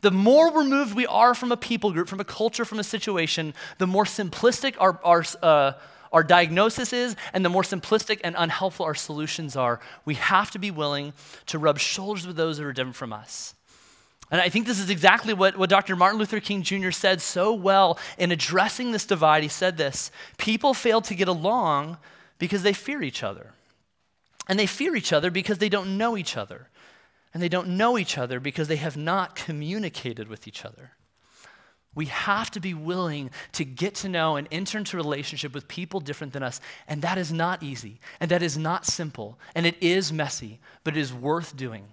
The 0.00 0.10
more 0.10 0.52
removed 0.52 0.94
we 0.94 1.06
are 1.06 1.34
from 1.34 1.50
a 1.50 1.56
people 1.56 1.92
group, 1.92 2.08
from 2.08 2.20
a 2.20 2.24
culture, 2.24 2.64
from 2.64 2.78
a 2.78 2.84
situation, 2.84 3.52
the 3.78 3.86
more 3.86 4.04
simplistic 4.04 4.74
our, 4.78 5.00
our, 5.02 5.24
uh, 5.42 5.72
our 6.14 6.24
diagnosis 6.24 6.92
is 6.92 7.16
and 7.34 7.44
the 7.44 7.50
more 7.50 7.62
simplistic 7.62 8.20
and 8.24 8.36
unhelpful 8.38 8.86
our 8.86 8.94
solutions 8.94 9.56
are. 9.56 9.80
We 10.04 10.14
have 10.14 10.50
to 10.52 10.58
be 10.58 10.70
willing 10.70 11.12
to 11.46 11.58
rub 11.58 11.78
shoulders 11.78 12.26
with 12.26 12.36
those 12.36 12.56
that 12.56 12.64
are 12.64 12.72
different 12.72 12.96
from 12.96 13.12
us. 13.12 13.54
And 14.30 14.40
I 14.40 14.48
think 14.48 14.66
this 14.66 14.80
is 14.80 14.90
exactly 14.90 15.34
what, 15.34 15.56
what 15.58 15.68
Dr. 15.68 15.96
Martin 15.96 16.18
Luther 16.18 16.40
King 16.40 16.62
Jr. 16.62 16.92
said 16.92 17.20
so 17.20 17.52
well 17.52 17.98
in 18.16 18.32
addressing 18.32 18.92
this 18.92 19.04
divide. 19.04 19.42
He 19.42 19.48
said 19.48 19.76
this 19.76 20.10
People 20.38 20.72
fail 20.72 21.00
to 21.02 21.14
get 21.14 21.28
along 21.28 21.98
because 22.38 22.62
they 22.62 22.72
fear 22.72 23.02
each 23.02 23.22
other. 23.22 23.52
And 24.48 24.58
they 24.58 24.66
fear 24.66 24.94
each 24.94 25.12
other 25.12 25.30
because 25.30 25.58
they 25.58 25.68
don't 25.68 25.98
know 25.98 26.16
each 26.16 26.36
other. 26.36 26.68
And 27.32 27.42
they 27.42 27.48
don't 27.48 27.76
know 27.76 27.98
each 27.98 28.16
other 28.16 28.38
because 28.38 28.68
they 28.68 28.76
have 28.76 28.96
not 28.96 29.34
communicated 29.34 30.28
with 30.28 30.46
each 30.46 30.64
other. 30.64 30.92
We 31.94 32.06
have 32.06 32.50
to 32.52 32.60
be 32.60 32.74
willing 32.74 33.30
to 33.52 33.64
get 33.64 33.94
to 33.96 34.08
know 34.08 34.36
and 34.36 34.48
enter 34.50 34.78
into 34.78 34.96
relationship 34.96 35.54
with 35.54 35.68
people 35.68 36.00
different 36.00 36.32
than 36.32 36.42
us. 36.42 36.60
And 36.88 37.02
that 37.02 37.18
is 37.18 37.32
not 37.32 37.62
easy, 37.62 38.00
and 38.20 38.30
that 38.30 38.42
is 38.42 38.58
not 38.58 38.86
simple, 38.86 39.38
and 39.54 39.66
it 39.66 39.76
is 39.80 40.12
messy, 40.12 40.58
but 40.82 40.96
it 40.96 41.00
is 41.00 41.12
worth 41.12 41.56
doing. 41.56 41.84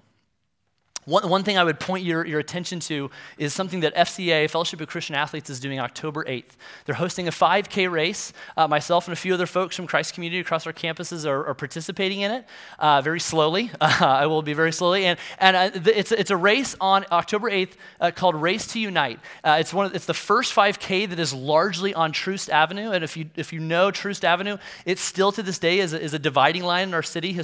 One, 1.11 1.27
one 1.27 1.43
thing 1.43 1.57
I 1.57 1.65
would 1.65 1.77
point 1.77 2.05
your, 2.05 2.25
your 2.25 2.39
attention 2.39 2.79
to 2.81 3.11
is 3.37 3.53
something 3.53 3.81
that 3.81 3.93
FCA, 3.95 4.49
Fellowship 4.49 4.79
of 4.79 4.87
Christian 4.87 5.13
Athletes, 5.13 5.49
is 5.49 5.59
doing 5.59 5.77
October 5.77 6.23
8th. 6.23 6.53
They're 6.85 6.95
hosting 6.95 7.27
a 7.27 7.31
5K 7.31 7.91
race. 7.91 8.31
Uh, 8.55 8.69
myself 8.69 9.07
and 9.07 9.13
a 9.13 9.17
few 9.17 9.33
other 9.33 9.45
folks 9.45 9.75
from 9.75 9.87
Christ 9.87 10.13
Community 10.13 10.39
across 10.39 10.65
our 10.65 10.71
campuses 10.71 11.25
are, 11.25 11.45
are 11.45 11.53
participating 11.53 12.21
in 12.21 12.31
it 12.31 12.45
uh, 12.79 13.01
very 13.01 13.19
slowly. 13.19 13.71
I 13.81 14.25
will 14.27 14.41
be 14.41 14.53
very 14.53 14.71
slowly. 14.71 15.03
And, 15.03 15.19
and 15.37 15.57
uh, 15.57 15.91
it's, 15.93 16.13
it's 16.13 16.31
a 16.31 16.37
race 16.37 16.77
on 16.79 17.03
October 17.11 17.51
8th 17.51 17.73
uh, 17.99 18.11
called 18.11 18.35
Race 18.35 18.65
to 18.67 18.79
Unite. 18.79 19.19
Uh, 19.43 19.57
it's, 19.59 19.73
one 19.73 19.87
of, 19.87 19.93
it's 19.93 20.05
the 20.05 20.13
first 20.13 20.55
5K 20.55 21.09
that 21.09 21.19
is 21.19 21.33
largely 21.33 21.93
on 21.93 22.13
Troost 22.13 22.49
Avenue. 22.49 22.91
And 22.91 23.03
if 23.03 23.17
you, 23.17 23.29
if 23.35 23.51
you 23.51 23.59
know 23.59 23.91
Troost 23.91 24.23
Avenue, 24.23 24.57
it 24.85 24.97
still 24.97 25.33
to 25.33 25.43
this 25.43 25.59
day 25.59 25.79
is 25.79 25.91
a, 25.91 26.01
is 26.01 26.13
a 26.13 26.19
dividing 26.19 26.63
line 26.63 26.87
in 26.87 26.93
our 26.93 27.03
city 27.03 27.37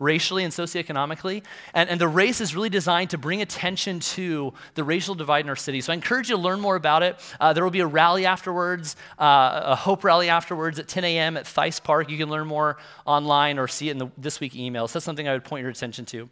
racially 0.00 0.42
and 0.42 0.52
socioeconomically. 0.52 1.44
And, 1.74 1.88
and 1.88 2.00
the 2.00 2.08
race 2.08 2.40
is 2.40 2.56
really 2.56 2.68
designed 2.70 2.87
to 2.88 3.18
bring 3.18 3.42
attention 3.42 4.00
to 4.00 4.52
the 4.74 4.82
racial 4.82 5.14
divide 5.14 5.44
in 5.44 5.48
our 5.48 5.56
city. 5.56 5.80
So 5.80 5.92
I 5.92 5.94
encourage 5.94 6.30
you 6.30 6.36
to 6.36 6.42
learn 6.42 6.60
more 6.60 6.76
about 6.76 7.02
it. 7.02 7.20
Uh, 7.38 7.52
there 7.52 7.62
will 7.62 7.70
be 7.70 7.80
a 7.80 7.86
rally 7.86 8.26
afterwards, 8.26 8.96
uh, 9.18 9.60
a 9.64 9.76
hope 9.76 10.04
rally 10.04 10.28
afterwards 10.28 10.78
at 10.78 10.88
10 10.88 11.04
a.m. 11.04 11.36
at 11.36 11.46
Theis 11.46 11.78
Park. 11.78 12.10
You 12.10 12.18
can 12.18 12.28
learn 12.28 12.46
more 12.46 12.78
online 13.06 13.58
or 13.58 13.68
see 13.68 13.88
it 13.88 13.92
in 13.92 13.98
the 13.98 14.10
This 14.16 14.40
Week 14.40 14.56
email. 14.56 14.88
So 14.88 14.98
that's 14.98 15.04
something 15.04 15.28
I 15.28 15.32
would 15.32 15.44
point 15.44 15.62
your 15.62 15.70
attention 15.70 16.04
to. 16.06 16.28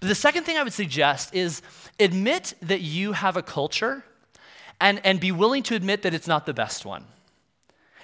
But 0.00 0.08
the 0.08 0.14
second 0.14 0.44
thing 0.44 0.58
I 0.58 0.62
would 0.62 0.72
suggest 0.72 1.34
is 1.34 1.62
admit 1.98 2.54
that 2.62 2.80
you 2.80 3.12
have 3.12 3.36
a 3.36 3.42
culture 3.42 4.04
and, 4.80 5.00
and 5.04 5.20
be 5.20 5.30
willing 5.30 5.62
to 5.64 5.74
admit 5.74 6.02
that 6.02 6.14
it's 6.14 6.28
not 6.28 6.46
the 6.46 6.54
best 6.54 6.84
one. 6.84 7.04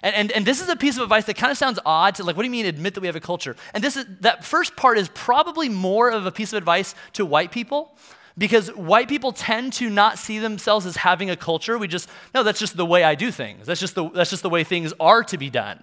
And, 0.06 0.14
and, 0.14 0.30
and, 0.30 0.46
this 0.46 0.60
is 0.60 0.68
a 0.68 0.76
piece 0.76 0.96
of 0.96 1.02
advice 1.02 1.24
that 1.24 1.34
kind 1.34 1.50
of 1.50 1.58
sounds 1.58 1.80
odd 1.84 2.14
to 2.14 2.22
like, 2.22 2.36
what 2.36 2.44
do 2.44 2.46
you 2.46 2.52
mean 2.52 2.64
admit 2.64 2.94
that 2.94 3.00
we 3.00 3.08
have 3.08 3.16
a 3.16 3.20
culture? 3.20 3.56
And 3.74 3.82
this 3.82 3.96
is, 3.96 4.06
that 4.20 4.44
first 4.44 4.76
part 4.76 4.98
is 4.98 5.08
probably 5.08 5.68
more 5.68 6.08
of 6.10 6.26
a 6.26 6.30
piece 6.30 6.52
of 6.52 6.58
advice 6.58 6.94
to 7.14 7.26
white 7.26 7.50
people 7.50 7.98
because 8.38 8.68
white 8.76 9.08
people 9.08 9.32
tend 9.32 9.72
to 9.72 9.90
not 9.90 10.16
see 10.16 10.38
themselves 10.38 10.86
as 10.86 10.94
having 10.94 11.28
a 11.28 11.36
culture. 11.36 11.76
We 11.76 11.88
just, 11.88 12.08
no, 12.36 12.44
that's 12.44 12.60
just 12.60 12.76
the 12.76 12.86
way 12.86 13.02
I 13.02 13.16
do 13.16 13.32
things. 13.32 13.66
That's 13.66 13.80
just 13.80 13.96
the, 13.96 14.08
that's 14.10 14.30
just 14.30 14.44
the 14.44 14.48
way 14.48 14.62
things 14.62 14.92
are 15.00 15.24
to 15.24 15.36
be 15.36 15.50
done. 15.50 15.82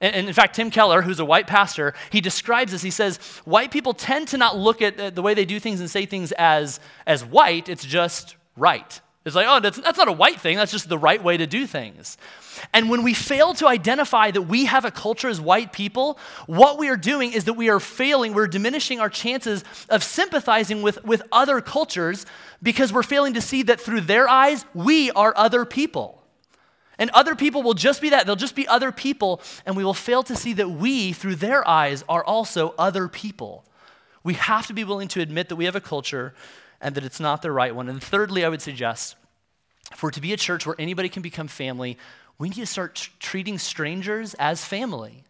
And, 0.00 0.12
and 0.12 0.26
in 0.26 0.34
fact, 0.34 0.56
Tim 0.56 0.72
Keller, 0.72 1.02
who's 1.02 1.20
a 1.20 1.24
white 1.24 1.46
pastor, 1.46 1.94
he 2.10 2.20
describes 2.20 2.72
this. 2.72 2.82
He 2.82 2.90
says, 2.90 3.18
white 3.44 3.70
people 3.70 3.94
tend 3.94 4.26
to 4.28 4.38
not 4.38 4.56
look 4.56 4.82
at 4.82 5.14
the 5.14 5.22
way 5.22 5.34
they 5.34 5.44
do 5.44 5.60
things 5.60 5.78
and 5.78 5.88
say 5.88 6.04
things 6.04 6.32
as, 6.32 6.80
as 7.06 7.24
white, 7.24 7.68
it's 7.68 7.84
just 7.84 8.34
right. 8.56 9.00
It's 9.24 9.36
like, 9.36 9.46
oh, 9.48 9.60
that's, 9.60 9.78
that's 9.78 9.98
not 9.98 10.08
a 10.08 10.12
white 10.12 10.40
thing, 10.40 10.56
that's 10.56 10.72
just 10.72 10.88
the 10.88 10.98
right 10.98 11.22
way 11.22 11.36
to 11.36 11.46
do 11.46 11.66
things. 11.66 12.18
And 12.72 12.90
when 12.90 13.04
we 13.04 13.14
fail 13.14 13.54
to 13.54 13.68
identify 13.68 14.32
that 14.32 14.42
we 14.42 14.64
have 14.64 14.84
a 14.84 14.90
culture 14.90 15.28
as 15.28 15.40
white 15.40 15.72
people, 15.72 16.18
what 16.46 16.76
we 16.76 16.88
are 16.88 16.96
doing 16.96 17.32
is 17.32 17.44
that 17.44 17.52
we 17.52 17.68
are 17.68 17.78
failing, 17.78 18.34
we're 18.34 18.48
diminishing 18.48 18.98
our 18.98 19.08
chances 19.08 19.62
of 19.88 20.02
sympathizing 20.02 20.82
with, 20.82 21.04
with 21.04 21.22
other 21.30 21.60
cultures 21.60 22.26
because 22.62 22.92
we're 22.92 23.04
failing 23.04 23.34
to 23.34 23.40
see 23.40 23.62
that 23.62 23.80
through 23.80 24.00
their 24.02 24.28
eyes, 24.28 24.64
we 24.74 25.12
are 25.12 25.32
other 25.36 25.64
people. 25.64 26.20
And 26.98 27.08
other 27.10 27.34
people 27.34 27.62
will 27.62 27.74
just 27.74 28.02
be 28.02 28.10
that. 28.10 28.26
They'll 28.26 28.36
just 28.36 28.54
be 28.54 28.68
other 28.68 28.92
people, 28.92 29.40
and 29.66 29.76
we 29.76 29.84
will 29.84 29.94
fail 29.94 30.22
to 30.24 30.36
see 30.36 30.52
that 30.54 30.70
we, 30.70 31.12
through 31.12 31.36
their 31.36 31.66
eyes, 31.66 32.04
are 32.08 32.24
also 32.24 32.74
other 32.76 33.08
people. 33.08 33.64
We 34.24 34.34
have 34.34 34.66
to 34.66 34.74
be 34.74 34.84
willing 34.84 35.08
to 35.08 35.20
admit 35.20 35.48
that 35.48 35.56
we 35.56 35.64
have 35.64 35.74
a 35.74 35.80
culture 35.80 36.34
and 36.82 36.94
that 36.96 37.04
it's 37.04 37.20
not 37.20 37.40
the 37.40 37.52
right 37.52 37.74
one. 37.74 37.88
And 37.88 38.02
thirdly, 38.02 38.44
I 38.44 38.48
would 38.48 38.60
suggest 38.60 39.16
for 39.94 40.10
to 40.10 40.20
be 40.20 40.32
a 40.32 40.36
church 40.36 40.66
where 40.66 40.76
anybody 40.78 41.08
can 41.08 41.22
become 41.22 41.48
family, 41.48 41.96
we 42.38 42.48
need 42.48 42.56
to 42.56 42.66
start 42.66 42.96
t- 42.96 43.10
treating 43.20 43.58
strangers 43.58 44.34
as 44.34 44.64
family, 44.64 45.24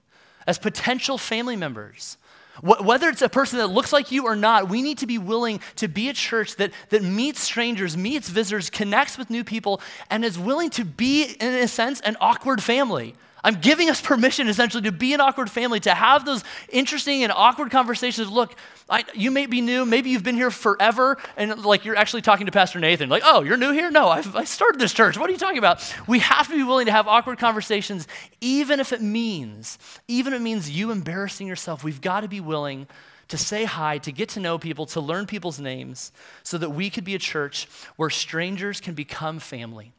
as 0.47 0.59
potential 0.59 1.19
family 1.19 1.57
members. 1.57 2.17
Wh- 2.61 2.85
whether 2.85 3.09
it's 3.09 3.23
a 3.23 3.29
person 3.29 3.59
that 3.59 3.69
looks 3.69 3.93
like 3.93 4.11
you 4.11 4.25
or 4.25 4.37
not, 4.37 4.69
we 4.69 4.83
need 4.83 4.99
to 4.99 5.07
be 5.07 5.19
willing 5.19 5.61
to 5.77 5.89
be 5.89 6.09
a 6.09 6.13
church 6.13 6.57
that, 6.57 6.73
that 6.89 7.03
meets 7.03 7.41
strangers, 7.41 7.97
meets 7.97 8.29
visitors, 8.29 8.71
connects 8.71 9.19
with 9.19 9.31
new 9.31 9.45
people, 9.45 9.81
and 10.11 10.25
is 10.25 10.39
willing 10.39 10.71
to 10.71 10.85
be, 10.85 11.37
in 11.41 11.55
a 11.55 11.69
sense, 11.69 12.01
an 12.01 12.17
awkward 12.21 12.63
family. 12.63 13.15
I'm 13.45 13.57
giving 13.57 13.91
us 13.91 14.01
permission 14.13 14.49
essentially 14.49 14.83
to 14.85 14.93
be 14.93 15.15
an 15.15 15.21
awkward 15.21 15.51
family, 15.51 15.81
to 15.81 15.95
have 15.95 16.25
those 16.25 16.45
interesting 16.69 17.23
and 17.23 17.33
awkward 17.33 17.71
conversations. 17.71 18.31
Look, 18.31 18.55
I, 18.89 19.05
you 19.15 19.31
may 19.31 19.47
be 19.47 19.61
new, 19.61 19.85
maybe 19.85 20.11
you've 20.11 20.23
been 20.23 20.35
here 20.35 20.51
forever, 20.51 21.19
and 21.37 21.65
like 21.65 21.85
you're 21.85 21.97
actually 21.97 22.23
talking 22.23 22.47
to 22.47 22.53
Pastor 22.53 22.79
Nathan, 22.79 23.09
like, 23.09 23.23
oh, 23.25 23.43
you're 23.43 23.57
new 23.57 23.73
here? 23.73 23.91
No, 23.91 24.09
I've, 24.09 24.35
I 24.37 24.45
started 24.45 24.81
this 24.81 24.93
church. 24.93 25.19
What 25.19 25.29
are 25.29 25.33
you 25.33 25.39
talking 25.39 25.59
about? 25.59 25.83
We 26.07 26.21
have 26.21 26.49
to 26.49 26.57
be 26.57 26.63
willing 26.63 26.87
to 26.87 26.93
have 26.93 27.09
awkward 27.09 27.39
conversations, 27.39 28.07
even 28.41 28.81
if 28.81 28.93
it 28.93 29.01
means, 29.01 29.79
even 30.09 30.33
if 30.33 30.41
it 30.41 30.43
means 30.43 30.71
you 30.71 30.91
embarrassing 30.91 31.47
yourself. 31.47 31.85
We've 31.85 32.01
got 32.01 32.21
to 32.21 32.29
be 32.29 32.41
willing 32.41 32.87
to 33.29 33.39
say 33.39 33.65
hi, 33.65 33.97
to 33.97 34.13
get 34.13 34.29
to 34.31 34.41
know 34.41 34.59
people, 34.59 34.85
to 34.85 35.01
learn 35.01 35.27
people's 35.27 35.59
names, 35.59 36.13
so 36.43 36.59
that 36.59 36.71
we 36.71 36.91
could 36.91 37.05
be 37.05 37.15
a 37.15 37.19
church 37.19 37.67
where 37.97 38.11
strangers 38.11 38.79
can 38.79 38.93
become 38.93 39.39
family. 39.39 39.95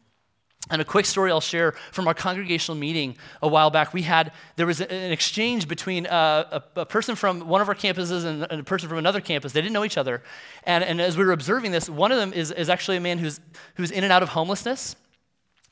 And 0.69 0.81
a 0.81 0.85
quick 0.85 1.05
story 1.05 1.29
I'll 1.29 1.41
share 1.41 1.73
from 1.91 2.07
our 2.07 2.13
congregational 2.13 2.77
meeting 2.77 3.17
a 3.41 3.47
while 3.49 3.69
back. 3.69 3.93
We 3.93 4.03
had, 4.03 4.31
there 4.55 4.65
was 4.65 4.79
an 4.79 5.11
exchange 5.11 5.67
between 5.67 6.07
uh, 6.07 6.61
a, 6.75 6.81
a, 6.81 6.85
person 6.85 7.15
from 7.15 7.47
one 7.47 7.59
of 7.59 7.67
our 7.67 7.75
campuses 7.75 8.23
and, 8.23 8.47
and, 8.49 8.61
a 8.61 8.63
person 8.63 8.87
from 8.87 8.97
another 8.97 9.19
campus. 9.19 9.51
They 9.51 9.59
didn't 9.59 9.73
know 9.73 9.83
each 9.83 9.97
other. 9.97 10.23
And, 10.63 10.81
and 10.83 11.01
as 11.01 11.17
we 11.17 11.25
were 11.25 11.33
observing 11.33 11.71
this, 11.71 11.89
one 11.89 12.13
of 12.13 12.17
them 12.17 12.31
is, 12.31 12.49
is 12.51 12.69
actually 12.69 12.95
a 12.95 13.01
man 13.01 13.17
who's, 13.17 13.41
who's 13.75 13.91
in 13.91 14.05
and 14.05 14.13
out 14.13 14.23
of 14.23 14.29
homelessness. 14.29 14.95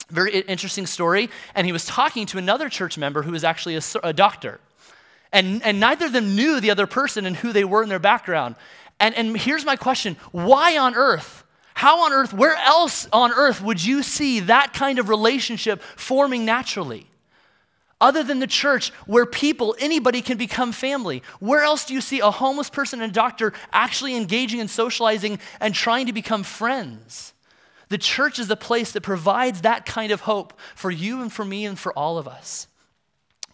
Very 0.09 0.41
interesting 0.41 0.85
story. 0.85 1.29
And 1.55 1.65
he 1.65 1.71
was 1.71 1.85
talking 1.85 2.25
to 2.27 2.37
another 2.37 2.67
church 2.67 2.97
member 2.97 3.21
who 3.21 3.31
was 3.31 3.45
actually 3.45 3.77
a, 3.77 3.81
a 4.03 4.11
doctor. 4.11 4.59
And, 5.31 5.63
and 5.63 5.79
neither 5.79 6.07
of 6.07 6.11
them 6.11 6.35
knew 6.35 6.59
the 6.59 6.69
other 6.69 6.85
person 6.85 7.25
and 7.25 7.37
who 7.37 7.53
they 7.53 7.63
were 7.63 7.81
in 7.81 7.87
their 7.87 7.99
background. 7.99 8.55
And, 8.99 9.15
and 9.15 9.37
here's 9.37 9.65
my 9.65 9.77
question 9.77 10.17
why 10.31 10.77
on 10.77 10.95
earth? 10.95 11.40
How 11.81 12.05
on 12.05 12.13
earth, 12.13 12.31
where 12.31 12.55
else 12.57 13.07
on 13.11 13.31
earth 13.31 13.59
would 13.59 13.83
you 13.83 14.03
see 14.03 14.41
that 14.41 14.71
kind 14.71 14.99
of 14.99 15.09
relationship 15.09 15.81
forming 15.81 16.45
naturally? 16.45 17.07
Other 17.99 18.21
than 18.21 18.37
the 18.37 18.45
church, 18.45 18.89
where 19.07 19.25
people, 19.25 19.75
anybody 19.79 20.21
can 20.21 20.37
become 20.37 20.73
family. 20.73 21.23
Where 21.39 21.63
else 21.63 21.85
do 21.85 21.95
you 21.95 22.01
see 22.01 22.19
a 22.19 22.29
homeless 22.29 22.69
person 22.69 23.01
and 23.01 23.09
a 23.09 23.13
doctor 23.15 23.51
actually 23.73 24.15
engaging 24.15 24.59
and 24.59 24.69
socializing 24.69 25.39
and 25.59 25.73
trying 25.73 26.05
to 26.05 26.13
become 26.13 26.43
friends? 26.43 27.33
The 27.89 27.97
church 27.97 28.37
is 28.37 28.47
the 28.47 28.55
place 28.55 28.91
that 28.91 29.01
provides 29.01 29.61
that 29.61 29.87
kind 29.87 30.11
of 30.11 30.21
hope 30.21 30.53
for 30.75 30.91
you 30.91 31.23
and 31.23 31.33
for 31.33 31.43
me 31.43 31.65
and 31.65 31.79
for 31.79 31.97
all 31.97 32.19
of 32.19 32.27
us. 32.27 32.67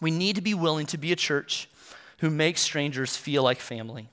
We 0.02 0.10
need 0.10 0.36
to 0.36 0.42
be 0.42 0.52
willing 0.52 0.84
to 0.88 0.98
be 0.98 1.12
a 1.12 1.16
church 1.16 1.66
who 2.18 2.28
makes 2.28 2.60
strangers 2.60 3.16
feel 3.16 3.42
like 3.42 3.58
family. 3.58 4.10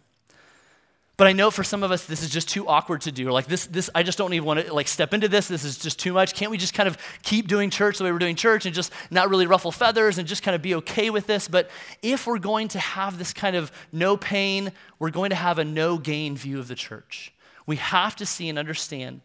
But 1.18 1.28
I 1.28 1.32
know 1.32 1.50
for 1.50 1.64
some 1.64 1.82
of 1.82 1.92
us, 1.92 2.06
this 2.06 2.22
is 2.22 2.30
just 2.30 2.50
too 2.50 2.68
awkward 2.68 3.02
to 3.02 3.12
do. 3.12 3.32
Like 3.32 3.46
this, 3.46 3.68
this, 3.68 3.90
I 3.96 4.04
just 4.04 4.18
don't 4.18 4.34
even 4.34 4.46
want 4.46 4.66
to 4.66 4.74
like 4.74 4.88
step 4.90 5.14
into 5.14 5.30
this. 5.30 5.48
This 5.48 5.64
is 5.64 5.78
just 5.78 5.98
too 5.98 6.12
much. 6.12 6.34
Can't 6.34 6.52
we 6.52 6.58
just 6.58 6.74
kind 6.74 6.88
of 6.88 6.98
keep 7.24 7.48
doing 7.48 7.70
church 7.70 7.98
the 7.98 8.04
way 8.04 8.12
we're 8.12 8.20
doing 8.20 8.36
church 8.36 8.66
and 8.66 8.76
just 8.76 8.92
not 9.10 9.30
really 9.30 9.48
ruffle 9.48 9.72
feathers 9.72 10.18
and 10.18 10.28
just 10.28 10.44
kind 10.44 10.56
of 10.56 10.62
be 10.62 10.76
okay 10.76 11.10
with 11.10 11.26
this? 11.26 11.48
But 11.48 11.70
if 12.02 12.28
we're 12.28 12.40
going 12.40 12.68
to 12.70 12.80
have 12.80 13.18
this 13.18 13.32
kind 13.32 13.56
of 13.56 13.72
no 13.94 14.18
pain, 14.18 14.74
we're 15.00 15.10
going 15.10 15.30
to 15.30 15.38
have 15.38 15.58
a 15.58 15.64
no 15.64 15.98
gain 15.98 16.36
view 16.36 16.60
of 16.60 16.68
the 16.68 16.76
church. 16.76 17.34
We 17.66 17.78
have 17.78 18.18
to 18.18 18.26
see 18.26 18.50
and 18.50 18.60
understand 18.60 19.22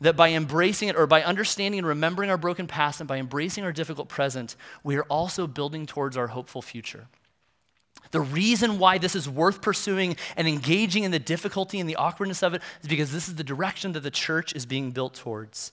that 0.00 0.16
by 0.16 0.30
embracing 0.30 0.88
it 0.88 0.96
or 0.96 1.06
by 1.06 1.22
understanding 1.24 1.78
and 1.78 1.86
remembering 1.86 2.30
our 2.30 2.38
broken 2.38 2.66
past 2.66 3.00
and 3.00 3.08
by 3.08 3.18
embracing 3.18 3.64
our 3.64 3.72
difficult 3.72 4.08
present, 4.08 4.54
we 4.84 4.96
are 4.96 5.04
also 5.04 5.46
building 5.46 5.86
towards 5.86 6.16
our 6.16 6.28
hopeful 6.28 6.62
future. 6.62 7.08
The 8.10 8.20
reason 8.20 8.78
why 8.78 8.98
this 8.98 9.14
is 9.14 9.28
worth 9.28 9.62
pursuing 9.62 10.16
and 10.36 10.48
engaging 10.48 11.04
in 11.04 11.12
the 11.12 11.18
difficulty 11.18 11.78
and 11.78 11.88
the 11.88 11.96
awkwardness 11.96 12.42
of 12.42 12.54
it 12.54 12.62
is 12.82 12.88
because 12.88 13.12
this 13.12 13.28
is 13.28 13.36
the 13.36 13.44
direction 13.44 13.92
that 13.92 14.00
the 14.00 14.10
church 14.10 14.54
is 14.54 14.66
being 14.66 14.90
built 14.90 15.14
towards. 15.14 15.72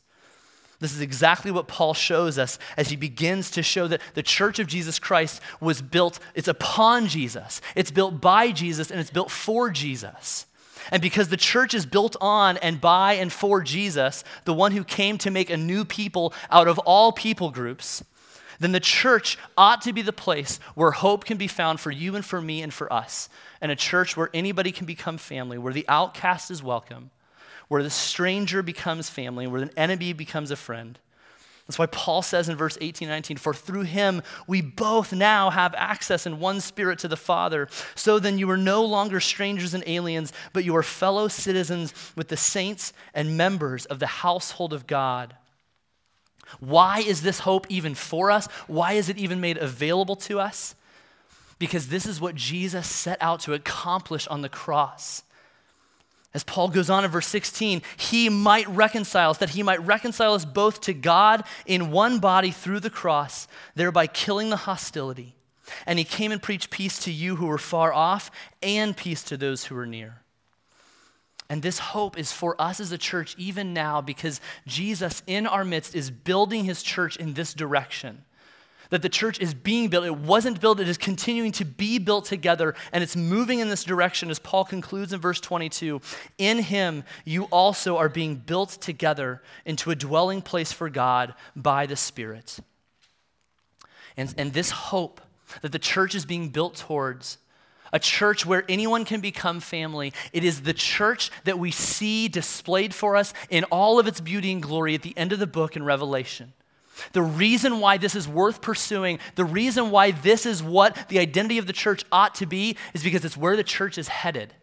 This 0.79 0.93
is 0.93 1.01
exactly 1.01 1.49
what 1.49 1.67
Paul 1.67 1.95
shows 1.95 2.37
us 2.37 2.59
as 2.75 2.89
he 2.89 2.95
begins 2.95 3.49
to 3.51 3.63
show 3.63 3.87
that 3.87 4.01
the 4.13 4.21
church 4.21 4.59
of 4.59 4.67
Jesus 4.67 4.99
Christ 4.99 5.41
was 5.59 5.81
built, 5.81 6.19
it's 6.35 6.47
upon 6.47 7.07
Jesus, 7.07 7.61
it's 7.75 7.89
built 7.89 8.21
by 8.21 8.51
Jesus, 8.51 8.91
and 8.91 8.99
it's 8.99 9.09
built 9.09 9.31
for 9.31 9.71
Jesus. 9.71 10.45
And 10.91 11.01
because 11.01 11.29
the 11.29 11.37
church 11.37 11.73
is 11.73 11.87
built 11.87 12.15
on 12.21 12.57
and 12.57 12.79
by 12.79 13.13
and 13.13 13.33
for 13.33 13.61
Jesus, 13.61 14.23
the 14.45 14.53
one 14.53 14.71
who 14.71 14.83
came 14.83 15.17
to 15.17 15.31
make 15.31 15.49
a 15.49 15.57
new 15.57 15.83
people 15.83 16.33
out 16.51 16.67
of 16.67 16.77
all 16.79 17.11
people 17.11 17.49
groups, 17.49 18.03
then 18.59 18.71
the 18.71 18.79
church 18.79 19.37
ought 19.57 19.81
to 19.83 19.93
be 19.93 20.01
the 20.01 20.13
place 20.13 20.59
where 20.75 20.91
hope 20.91 21.25
can 21.25 21.37
be 21.37 21.47
found 21.47 21.79
for 21.79 21.91
you 21.91 22.15
and 22.15 22.25
for 22.25 22.41
me 22.41 22.61
and 22.61 22.73
for 22.73 22.91
us. 22.91 23.29
And 23.61 23.71
a 23.71 23.75
church 23.75 24.17
where 24.17 24.29
anybody 24.33 24.71
can 24.71 24.85
become 24.85 25.17
family, 25.17 25.57
where 25.57 25.73
the 25.73 25.85
outcast 25.87 26.49
is 26.49 26.63
welcome, 26.63 27.11
where 27.67 27.83
the 27.83 27.89
stranger 27.89 28.63
becomes 28.63 29.09
family, 29.09 29.47
where 29.47 29.61
the 29.61 29.79
enemy 29.79 30.13
becomes 30.13 30.51
a 30.51 30.55
friend. 30.55 30.97
That's 31.67 31.77
why 31.77 31.87
Paul 31.87 32.21
says 32.21 32.47
in 32.47 32.55
verse 32.55 32.77
18 32.79 33.09
and 33.09 33.15
19, 33.15 33.37
For 33.37 33.53
through 33.53 33.81
him 33.81 34.23
we 34.47 34.61
both 34.61 35.11
now 35.11 35.49
have 35.49 35.75
access 35.75 36.25
in 36.25 36.39
one 36.39 36.61
spirit 36.61 36.99
to 36.99 37.09
the 37.09 37.17
Father. 37.17 37.67
So 37.93 38.19
then 38.19 38.37
you 38.37 38.49
are 38.49 38.57
no 38.57 38.85
longer 38.85 39.19
strangers 39.19 39.73
and 39.73 39.83
aliens, 39.85 40.31
but 40.53 40.63
you 40.63 40.75
are 40.77 40.83
fellow 40.83 41.27
citizens 41.27 41.93
with 42.15 42.29
the 42.29 42.37
saints 42.37 42.93
and 43.13 43.35
members 43.35 43.85
of 43.85 43.99
the 43.99 44.07
household 44.07 44.71
of 44.71 44.87
God. 44.87 45.35
Why 46.59 46.99
is 46.99 47.21
this 47.21 47.39
hope 47.39 47.67
even 47.69 47.95
for 47.95 48.31
us? 48.31 48.47
Why 48.67 48.93
is 48.93 49.09
it 49.09 49.17
even 49.17 49.41
made 49.41 49.57
available 49.57 50.15
to 50.17 50.39
us? 50.39 50.75
Because 51.59 51.87
this 51.87 52.05
is 52.05 52.21
what 52.21 52.35
Jesus 52.35 52.87
set 52.87 53.17
out 53.21 53.41
to 53.41 53.53
accomplish 53.53 54.27
on 54.27 54.41
the 54.41 54.49
cross. 54.49 55.23
As 56.33 56.43
Paul 56.43 56.67
goes 56.67 56.89
on 56.89 57.03
in 57.03 57.09
verse 57.09 57.27
16, 57.27 57.81
he 57.97 58.29
might 58.29 58.67
reconcile 58.67 59.31
us, 59.31 59.39
that 59.39 59.51
he 59.51 59.63
might 59.63 59.83
reconcile 59.83 60.33
us 60.33 60.45
both 60.45 60.81
to 60.81 60.93
God 60.93 61.43
in 61.65 61.89
one 61.89 62.19
body 62.19 62.51
through 62.51 62.81
the 62.81 62.89
cross, 62.89 63.47
thereby 63.75 64.07
killing 64.07 64.49
the 64.49 64.55
hostility. 64.57 65.35
And 65.85 65.97
he 65.97 66.05
came 66.05 66.31
and 66.31 66.41
preached 66.41 66.69
peace 66.69 66.99
to 66.99 67.11
you 67.11 67.37
who 67.37 67.47
were 67.47 67.57
far 67.57 67.91
off 67.91 68.29
and 68.61 68.95
peace 68.95 69.23
to 69.23 69.37
those 69.37 69.65
who 69.65 69.75
were 69.75 69.87
near. 69.87 70.21
And 71.49 71.61
this 71.61 71.79
hope 71.79 72.17
is 72.17 72.31
for 72.31 72.59
us 72.61 72.79
as 72.79 72.91
a 72.91 72.97
church 72.97 73.35
even 73.37 73.73
now 73.73 74.01
because 74.01 74.41
Jesus 74.65 75.23
in 75.27 75.47
our 75.47 75.63
midst 75.63 75.95
is 75.95 76.11
building 76.11 76.65
his 76.65 76.83
church 76.83 77.15
in 77.15 77.33
this 77.33 77.53
direction 77.53 78.25
that 78.89 79.01
the 79.01 79.09
church 79.09 79.39
is 79.39 79.53
being 79.53 79.89
built. 79.89 80.05
It 80.05 80.17
wasn't 80.17 80.61
built, 80.61 80.79
it 80.79 80.87
is 80.87 80.97
continuing 80.97 81.51
to 81.53 81.65
be 81.65 81.99
built 81.99 82.25
together, 82.25 82.75
and 82.91 83.03
it's 83.03 83.15
moving 83.15 83.59
in 83.59 83.69
this 83.69 83.83
direction 83.83 84.29
as 84.29 84.39
Paul 84.39 84.65
concludes 84.65 85.13
in 85.13 85.19
verse 85.19 85.39
22 85.39 86.01
In 86.37 86.59
him, 86.59 87.03
you 87.25 87.45
also 87.45 87.97
are 87.97 88.09
being 88.09 88.35
built 88.35 88.71
together 88.81 89.41
into 89.65 89.91
a 89.91 89.95
dwelling 89.95 90.41
place 90.41 90.71
for 90.71 90.89
God 90.89 91.33
by 91.55 91.85
the 91.85 91.95
Spirit. 91.95 92.59
And, 94.15 94.33
and 94.37 94.53
this 94.53 94.71
hope 94.71 95.21
that 95.61 95.71
the 95.71 95.79
church 95.79 96.15
is 96.15 96.25
being 96.25 96.49
built 96.49 96.75
towards 96.75 97.37
a 97.91 97.99
church 97.99 98.45
where 98.45 98.63
anyone 98.69 99.05
can 99.05 99.21
become 99.21 99.59
family. 99.59 100.13
It 100.33 100.43
is 100.43 100.61
the 100.61 100.73
church 100.73 101.31
that 101.43 101.59
we 101.59 101.71
see 101.71 102.27
displayed 102.27 102.93
for 102.93 103.15
us 103.15 103.33
in 103.49 103.63
all 103.65 103.99
of 103.99 104.07
its 104.07 104.21
beauty 104.21 104.51
and 104.51 104.61
glory 104.61 104.95
at 104.95 105.01
the 105.01 105.17
end 105.17 105.31
of 105.31 105.39
the 105.39 105.47
book 105.47 105.75
in 105.75 105.83
Revelation. 105.83 106.53
The 107.13 107.21
reason 107.21 107.79
why 107.79 107.97
this 107.97 108.15
is 108.15 108.27
worth 108.27 108.61
pursuing, 108.61 109.19
the 109.35 109.45
reason 109.45 109.91
why 109.91 110.11
this 110.11 110.45
is 110.45 110.63
what 110.63 110.97
the 111.09 111.19
identity 111.19 111.57
of 111.57 111.67
the 111.67 111.73
church 111.73 112.03
ought 112.11 112.35
to 112.35 112.45
be, 112.45 112.75
is 112.93 113.03
because 113.03 113.23
it's 113.23 113.37
where 113.37 113.55
the 113.55 113.63
church 113.63 113.97
is 113.97 114.07
headed. 114.07 114.53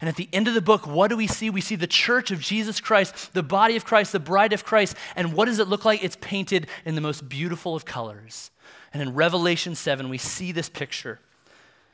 And 0.00 0.08
at 0.08 0.16
the 0.16 0.28
end 0.32 0.46
of 0.46 0.54
the 0.54 0.60
book, 0.60 0.86
what 0.86 1.08
do 1.08 1.16
we 1.16 1.26
see? 1.26 1.48
We 1.48 1.62
see 1.62 1.76
the 1.76 1.86
church 1.86 2.30
of 2.30 2.40
Jesus 2.40 2.80
Christ, 2.80 3.32
the 3.32 3.42
body 3.42 3.76
of 3.76 3.86
Christ, 3.86 4.12
the 4.12 4.20
bride 4.20 4.52
of 4.52 4.64
Christ. 4.64 4.94
And 5.14 5.32
what 5.32 5.46
does 5.46 5.58
it 5.58 5.68
look 5.68 5.86
like? 5.86 6.04
It's 6.04 6.18
painted 6.20 6.66
in 6.84 6.94
the 6.94 7.00
most 7.00 7.28
beautiful 7.28 7.74
of 7.74 7.86
colors. 7.86 8.50
And 8.92 9.02
in 9.02 9.14
Revelation 9.14 9.74
7, 9.74 10.08
we 10.10 10.18
see 10.18 10.52
this 10.52 10.68
picture. 10.68 11.20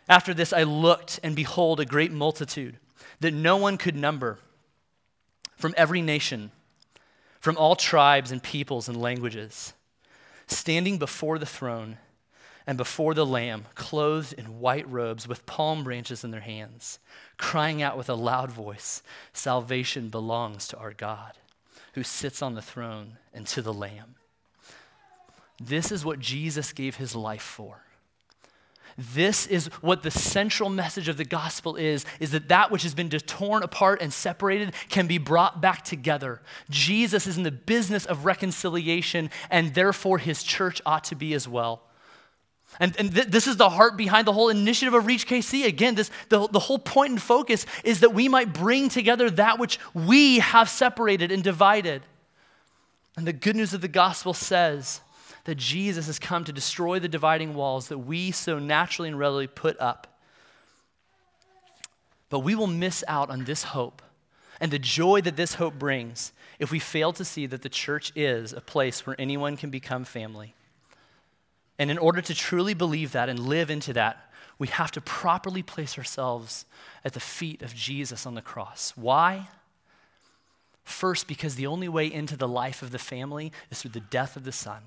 After 0.09 0.35
this, 0.35 0.53
I 0.53 0.63
looked, 0.65 1.21
and 1.23 1.37
behold, 1.37 1.81
a 1.81 1.85
great 1.85 2.13
multitude 2.13 2.79
that 3.21 3.35
no 3.35 3.57
one 3.57 3.79
could 3.79 3.97
number 3.97 4.39
from 5.57 5.75
every 5.77 6.03
nation 6.03 6.51
from 7.43 7.57
all 7.57 7.75
tribes 7.75 8.31
and 8.31 8.41
peoples 8.41 8.89
and 8.89 8.97
languages, 8.97 9.75
standing 10.47 10.97
before 10.97 11.41
the 11.41 11.45
throne 11.45 11.99
and 12.69 12.79
before 12.79 13.15
the 13.15 13.27
Lamb, 13.27 13.65
clothed 13.75 14.33
in 14.35 14.61
white 14.61 14.89
robes 14.89 15.27
with 15.27 15.45
palm 15.45 15.83
branches 15.83 16.23
in 16.23 16.31
their 16.31 16.41
hands, 16.41 17.01
crying 17.39 17.83
out 17.83 17.99
with 17.99 18.09
a 18.09 18.15
loud 18.15 18.53
voice 18.53 19.03
Salvation 19.33 20.09
belongs 20.09 20.69
to 20.69 20.79
our 20.79 20.93
God, 20.93 21.33
who 21.95 22.05
sits 22.05 22.43
on 22.43 22.55
the 22.55 22.63
throne, 22.63 23.19
and 23.35 23.45
to 23.49 23.61
the 23.61 23.75
Lamb. 23.75 24.15
This 25.61 25.91
is 25.91 26.05
what 26.05 26.21
Jesus 26.21 26.73
gave 26.73 26.95
his 26.95 27.17
life 27.17 27.43
for. 27.43 27.83
This 28.97 29.47
is 29.47 29.67
what 29.81 30.03
the 30.03 30.11
central 30.11 30.69
message 30.69 31.09
of 31.09 31.17
the 31.17 31.25
gospel 31.25 31.77
is 31.77 32.05
is 32.21 32.31
that 32.33 32.49
that 32.49 32.71
which 32.71 32.83
has 32.83 32.95
been 32.95 33.09
torn 33.11 33.63
apart 33.63 34.01
and 34.03 34.13
separated 34.13 34.75
can 34.89 35.07
be 35.07 35.19
brought 35.19 35.61
back 35.61 35.85
together. 35.85 36.41
Jesus 36.71 37.27
is 37.27 37.37
in 37.37 37.43
the 37.43 37.51
business 37.51 38.05
of 38.07 38.25
reconciliation 38.25 39.31
and 39.51 39.75
therefore 39.75 40.19
his 40.19 40.43
church 40.43 40.81
ought 40.85 41.05
to 41.05 41.15
be 41.15 41.35
as 41.35 41.49
well. 41.49 41.83
And, 42.81 42.97
and 42.99 43.15
th- 43.15 43.27
this 43.29 43.47
is 43.47 43.57
the 43.57 43.69
heart 43.69 43.97
behind 43.97 44.27
the 44.27 44.33
whole 44.33 44.49
initiative 44.49 44.95
of 44.95 45.07
Reach 45.07 45.27
KC. 45.27 45.67
Again, 45.67 45.95
this, 45.95 46.11
the, 46.31 46.49
the 46.49 46.59
whole 46.59 46.79
point 46.79 47.11
and 47.11 47.23
focus 47.23 47.67
is 47.85 48.01
that 48.01 48.15
we 48.15 48.29
might 48.29 48.53
bring 48.53 48.89
together 48.89 49.29
that 49.31 49.59
which 49.59 49.79
we 49.93 50.39
have 50.39 50.69
separated 50.69 51.31
and 51.31 51.43
divided. 51.43 52.03
And 53.17 53.27
the 53.27 53.33
good 53.33 53.57
news 53.57 53.75
of 53.75 53.83
the 53.83 53.89
gospel 53.89 54.33
says 54.33 55.01
that 55.45 55.57
Jesus 55.57 56.07
has 56.07 56.19
come 56.19 56.45
to 56.45 56.53
destroy 56.53 56.99
the 56.99 57.09
dividing 57.09 57.55
walls 57.55 57.89
that 57.89 57.99
we 57.99 58.31
so 58.31 58.59
naturally 58.59 59.09
and 59.09 59.19
readily 59.19 59.47
put 59.47 59.79
up. 59.81 60.07
But 62.29 62.41
we 62.41 62.55
will 62.55 62.67
miss 62.67 63.05
out 63.09 63.31
on 63.31 63.45
this 63.45 63.65
hope 63.65 64.03
and 64.61 64.71
the 64.71 64.79
joy 64.79 65.21
that 65.23 65.37
this 65.37 65.55
hope 65.55 65.75
brings 65.75 66.33
if 66.59 66.71
we 66.71 66.79
fail 66.79 67.13
to 67.15 67.25
see 67.25 67.47
that 67.47 67.63
the 67.63 67.69
church 67.69 68.13
is 68.15 68.53
a 68.53 68.61
place 68.61 69.05
where 69.05 69.17
anyone 69.19 69.57
can 69.57 69.71
become 69.71 70.05
family. 70.05 70.55
And 71.79 71.91
in 71.91 71.99
order 71.99 72.21
to 72.21 72.35
truly 72.35 72.75
believe 72.75 73.13
that 73.13 73.29
and 73.29 73.39
live 73.39 73.71
into 73.71 73.93
that, 73.95 74.31
we 74.59 74.69
have 74.69 74.93
to 74.93 75.01
properly 75.01 75.63
place 75.63 75.99
ourselves 75.99 76.65
at 77.05 77.15
the 77.15 77.21
feet 77.21 77.63
of 77.63 77.75
Jesus 77.75 78.25
on 78.27 78.35
the 78.35 78.43
cross. 78.43 78.93
Why? 78.95 79.49
First, 80.85 81.27
because 81.27 81.57
the 81.57 81.67
only 81.67 81.89
way 81.89 82.07
into 82.07 82.37
the 82.37 82.47
life 82.47 82.83
of 82.83 82.93
the 82.93 82.99
family 82.99 83.51
is 83.71 83.83
through 83.83 83.91
the 83.91 84.01
death 84.01 84.37
of 84.37 84.45
the 84.45 84.53
Son. 84.53 84.83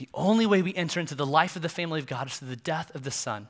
The 0.00 0.08
only 0.14 0.46
way 0.46 0.62
we 0.62 0.74
enter 0.74 0.98
into 0.98 1.14
the 1.14 1.26
life 1.26 1.56
of 1.56 1.62
the 1.62 1.68
family 1.68 2.00
of 2.00 2.06
God 2.06 2.26
is 2.26 2.38
through 2.38 2.48
the 2.48 2.56
death 2.56 2.90
of 2.94 3.04
the 3.04 3.10
Son. 3.10 3.48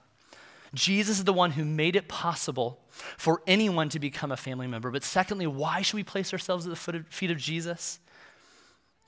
Jesus 0.74 1.18
is 1.18 1.24
the 1.24 1.32
one 1.32 1.52
who 1.52 1.64
made 1.64 1.94
it 1.94 2.08
possible 2.08 2.80
for 3.16 3.40
anyone 3.46 3.88
to 3.90 4.00
become 4.00 4.32
a 4.32 4.36
family 4.36 4.66
member. 4.66 4.90
But 4.90 5.04
secondly, 5.04 5.46
why 5.46 5.82
should 5.82 5.94
we 5.94 6.02
place 6.02 6.32
ourselves 6.32 6.66
at 6.66 6.70
the 6.74 7.04
feet 7.08 7.30
of 7.30 7.36
Jesus? 7.36 8.00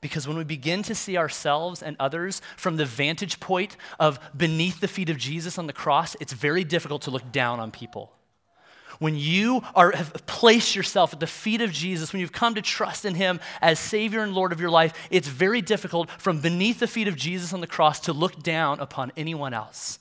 Because 0.00 0.28
when 0.28 0.37
we 0.37 0.44
begin 0.44 0.85
to 0.85 0.94
see 0.94 1.16
ourselves 1.16 1.83
and 1.83 1.96
others 1.98 2.42
from 2.57 2.76
the 2.76 2.85
vantage 2.85 3.40
point 3.40 3.76
of 3.98 4.20
beneath 4.37 4.78
the 4.78 4.87
feet 4.87 5.11
of 5.11 5.18
Jesus 5.18 5.59
on 5.59 5.66
the 5.66 5.72
cross, 5.72 6.14
it's 6.20 6.33
very 6.33 6.62
difficult 6.62 7.02
to 7.02 7.11
look 7.11 7.33
down 7.33 7.59
on 7.59 7.72
people. 7.72 8.12
When 9.02 9.16
you 9.16 9.62
are, 9.74 9.90
have 9.90 10.12
placed 10.26 10.76
yourself 10.76 11.12
at 11.12 11.18
the 11.18 11.26
feet 11.26 11.60
of 11.60 11.72
Jesus, 11.72 12.12
when 12.12 12.20
you've 12.20 12.30
come 12.30 12.54
to 12.54 12.62
trust 12.62 13.04
in 13.04 13.16
Him 13.16 13.40
as 13.60 13.80
Savior 13.80 14.22
and 14.22 14.32
Lord 14.32 14.52
of 14.52 14.60
your 14.60 14.70
life, 14.70 14.94
it's 15.10 15.26
very 15.26 15.60
difficult 15.60 16.08
from 16.08 16.40
beneath 16.40 16.78
the 16.78 16.86
feet 16.86 17.08
of 17.08 17.16
Jesus 17.16 17.52
on 17.52 17.60
the 17.60 17.66
cross 17.66 17.98
to 17.98 18.12
look 18.12 18.44
down 18.44 18.78
upon 18.78 19.10
anyone 19.16 19.54
else. 19.54 19.98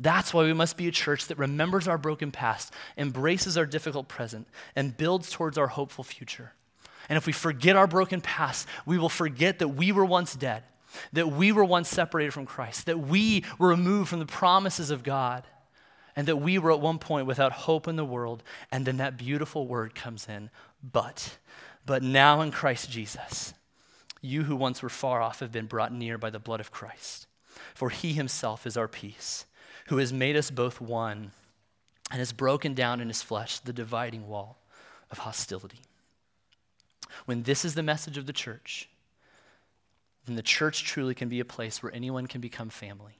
That's 0.00 0.34
why 0.34 0.42
we 0.42 0.52
must 0.54 0.76
be 0.76 0.88
a 0.88 0.90
church 0.90 1.28
that 1.28 1.38
remembers 1.38 1.86
our 1.86 1.98
broken 1.98 2.32
past, 2.32 2.74
embraces 2.98 3.56
our 3.56 3.64
difficult 3.64 4.08
present, 4.08 4.48
and 4.74 4.96
builds 4.96 5.30
towards 5.30 5.56
our 5.56 5.68
hopeful 5.68 6.02
future. 6.02 6.52
And 7.08 7.16
if 7.16 7.28
we 7.28 7.32
forget 7.32 7.76
our 7.76 7.86
broken 7.86 8.20
past, 8.20 8.66
we 8.86 8.98
will 8.98 9.08
forget 9.08 9.60
that 9.60 9.68
we 9.68 9.92
were 9.92 10.04
once 10.04 10.34
dead, 10.34 10.64
that 11.12 11.28
we 11.28 11.52
were 11.52 11.64
once 11.64 11.88
separated 11.88 12.32
from 12.32 12.44
Christ, 12.44 12.86
that 12.86 12.98
we 12.98 13.44
were 13.56 13.68
removed 13.68 14.10
from 14.10 14.18
the 14.18 14.26
promises 14.26 14.90
of 14.90 15.04
God 15.04 15.44
and 16.16 16.26
that 16.26 16.36
we 16.36 16.58
were 16.58 16.72
at 16.72 16.80
one 16.80 16.98
point 16.98 17.26
without 17.26 17.52
hope 17.52 17.86
in 17.86 17.96
the 17.96 18.04
world, 18.04 18.42
and 18.72 18.86
then 18.86 18.96
that 18.96 19.18
beautiful 19.18 19.66
word 19.66 19.94
comes 19.94 20.26
in, 20.28 20.50
but. 20.82 21.36
But 21.84 22.02
now 22.02 22.40
in 22.40 22.50
Christ 22.50 22.90
Jesus, 22.90 23.52
you 24.22 24.44
who 24.44 24.56
once 24.56 24.82
were 24.82 24.88
far 24.88 25.20
off 25.20 25.40
have 25.40 25.52
been 25.52 25.66
brought 25.66 25.92
near 25.92 26.16
by 26.18 26.30
the 26.30 26.38
blood 26.38 26.60
of 26.60 26.72
Christ. 26.72 27.26
For 27.74 27.90
he 27.90 28.14
himself 28.14 28.66
is 28.66 28.76
our 28.76 28.88
peace, 28.88 29.44
who 29.88 29.98
has 29.98 30.12
made 30.12 30.36
us 30.36 30.50
both 30.50 30.80
one 30.80 31.32
and 32.10 32.18
has 32.18 32.32
broken 32.32 32.74
down 32.74 33.00
in 33.00 33.08
his 33.08 33.22
flesh 33.22 33.58
the 33.58 33.72
dividing 33.72 34.26
wall 34.26 34.58
of 35.10 35.18
hostility. 35.18 35.80
When 37.26 37.42
this 37.42 37.64
is 37.64 37.74
the 37.74 37.82
message 37.82 38.16
of 38.16 38.26
the 38.26 38.32
church, 38.32 38.88
then 40.24 40.36
the 40.36 40.42
church 40.42 40.84
truly 40.84 41.14
can 41.14 41.28
be 41.28 41.40
a 41.40 41.44
place 41.44 41.82
where 41.82 41.94
anyone 41.94 42.26
can 42.26 42.40
become 42.40 42.68
family. 42.68 43.18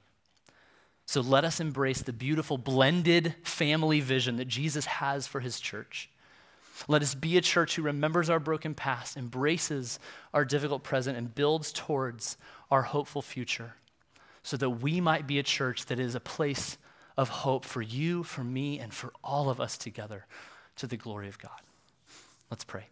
So 1.07 1.21
let 1.21 1.45
us 1.45 1.61
embrace 1.61 2.01
the 2.01 2.11
beautiful 2.11 2.57
blended 2.57 3.33
family 3.41 4.01
vision 4.01 4.35
that 4.35 4.49
Jesus 4.49 4.85
has 4.85 5.25
for 5.25 5.39
his 5.39 5.61
church. 5.61 6.09
Let 6.89 7.01
us 7.01 7.15
be 7.15 7.37
a 7.37 7.41
church 7.41 7.75
who 7.77 7.81
remembers 7.81 8.29
our 8.29 8.41
broken 8.41 8.75
past, 8.75 9.15
embraces 9.15 9.99
our 10.33 10.43
difficult 10.43 10.83
present, 10.83 11.17
and 11.17 11.33
builds 11.33 11.71
towards 11.71 12.35
our 12.69 12.81
hopeful 12.81 13.21
future 13.21 13.75
so 14.43 14.57
that 14.57 14.69
we 14.69 14.99
might 14.99 15.25
be 15.25 15.39
a 15.39 15.43
church 15.43 15.85
that 15.85 15.97
is 15.97 16.13
a 16.13 16.19
place 16.19 16.77
of 17.15 17.29
hope 17.29 17.63
for 17.63 17.81
you, 17.81 18.23
for 18.23 18.43
me, 18.43 18.77
and 18.77 18.93
for 18.93 19.13
all 19.23 19.49
of 19.49 19.61
us 19.61 19.77
together 19.77 20.25
to 20.75 20.87
the 20.87 20.97
glory 20.97 21.29
of 21.29 21.39
God. 21.39 21.61
Let's 22.51 22.65
pray. 22.65 22.87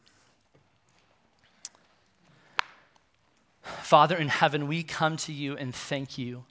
Father 3.62 4.15
in 4.15 4.30
heaven, 4.30 4.67
we 4.67 4.84
come 4.84 5.17
to 5.17 5.34
you 5.34 5.58
and 5.58 5.75
thank 5.75 6.17
you 6.17 6.45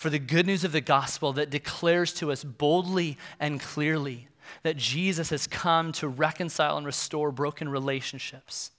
for 0.00 0.08
the 0.08 0.18
good 0.18 0.46
news 0.46 0.64
of 0.64 0.72
the 0.72 0.80
gospel 0.80 1.34
that 1.34 1.50
declares 1.50 2.14
to 2.14 2.32
us 2.32 2.42
boldly 2.42 3.18
and 3.38 3.60
clearly 3.60 4.28
that 4.62 4.78
Jesus 4.78 5.28
has 5.28 5.46
come 5.46 5.92
to 5.92 6.08
reconcile 6.08 6.78
and 6.78 6.86
restore 6.86 7.30
broken 7.30 7.68
relationships. 7.68 8.70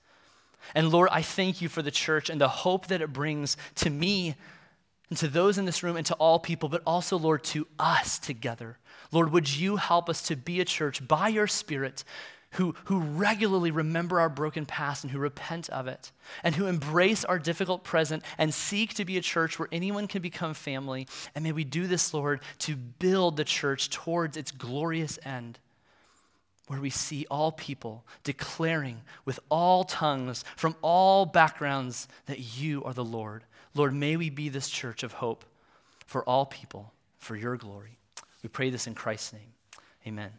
And 0.73 0.89
Lord, 0.89 1.09
I 1.11 1.21
thank 1.21 1.61
you 1.61 1.69
for 1.69 1.83
the 1.83 1.91
church 1.91 2.31
and 2.31 2.41
the 2.41 2.47
hope 2.47 2.87
that 2.87 3.03
it 3.03 3.13
brings 3.13 3.55
to 3.75 3.91
me 3.91 4.33
and 5.09 5.17
to 5.19 5.27
those 5.27 5.59
in 5.59 5.65
this 5.65 5.83
room 5.83 5.95
and 5.95 6.07
to 6.07 6.15
all 6.15 6.39
people, 6.39 6.69
but 6.69 6.81
also, 6.87 7.19
Lord, 7.19 7.43
to 7.43 7.67
us 7.77 8.17
together. 8.17 8.79
Lord, 9.11 9.31
would 9.31 9.55
you 9.55 9.75
help 9.75 10.09
us 10.09 10.23
to 10.23 10.35
be 10.35 10.59
a 10.59 10.65
church 10.65 11.07
by 11.07 11.27
your 11.27 11.45
Spirit 11.45 12.03
who, 12.51 12.75
who 12.85 12.99
regularly 12.99 13.71
remember 13.71 14.19
our 14.19 14.29
broken 14.29 14.65
past 14.65 15.03
and 15.03 15.11
who 15.11 15.19
repent 15.19 15.69
of 15.69 15.87
it, 15.87 16.11
and 16.43 16.55
who 16.55 16.67
embrace 16.67 17.23
our 17.23 17.39
difficult 17.39 17.83
present 17.83 18.23
and 18.37 18.53
seek 18.53 18.93
to 18.95 19.05
be 19.05 19.17
a 19.17 19.21
church 19.21 19.57
where 19.57 19.69
anyone 19.71 20.07
can 20.07 20.21
become 20.21 20.53
family. 20.53 21.07
And 21.33 21.43
may 21.43 21.51
we 21.51 21.63
do 21.63 21.87
this, 21.87 22.13
Lord, 22.13 22.41
to 22.59 22.75
build 22.75 23.37
the 23.37 23.45
church 23.45 23.89
towards 23.89 24.35
its 24.35 24.51
glorious 24.51 25.17
end, 25.23 25.59
where 26.67 26.81
we 26.81 26.89
see 26.89 27.25
all 27.31 27.51
people 27.51 28.05
declaring 28.23 29.01
with 29.25 29.39
all 29.49 29.83
tongues 29.83 30.43
from 30.55 30.75
all 30.81 31.25
backgrounds 31.25 32.07
that 32.25 32.57
you 32.57 32.83
are 32.83 32.93
the 32.93 33.03
Lord. 33.03 33.43
Lord, 33.73 33.93
may 33.93 34.17
we 34.17 34.29
be 34.29 34.49
this 34.49 34.69
church 34.69 35.03
of 35.03 35.13
hope 35.13 35.45
for 36.05 36.23
all 36.23 36.45
people, 36.45 36.91
for 37.17 37.37
your 37.37 37.55
glory. 37.55 37.97
We 38.43 38.49
pray 38.49 38.69
this 38.69 38.87
in 38.87 38.95
Christ's 38.95 39.33
name. 39.33 39.53
Amen. 40.05 40.31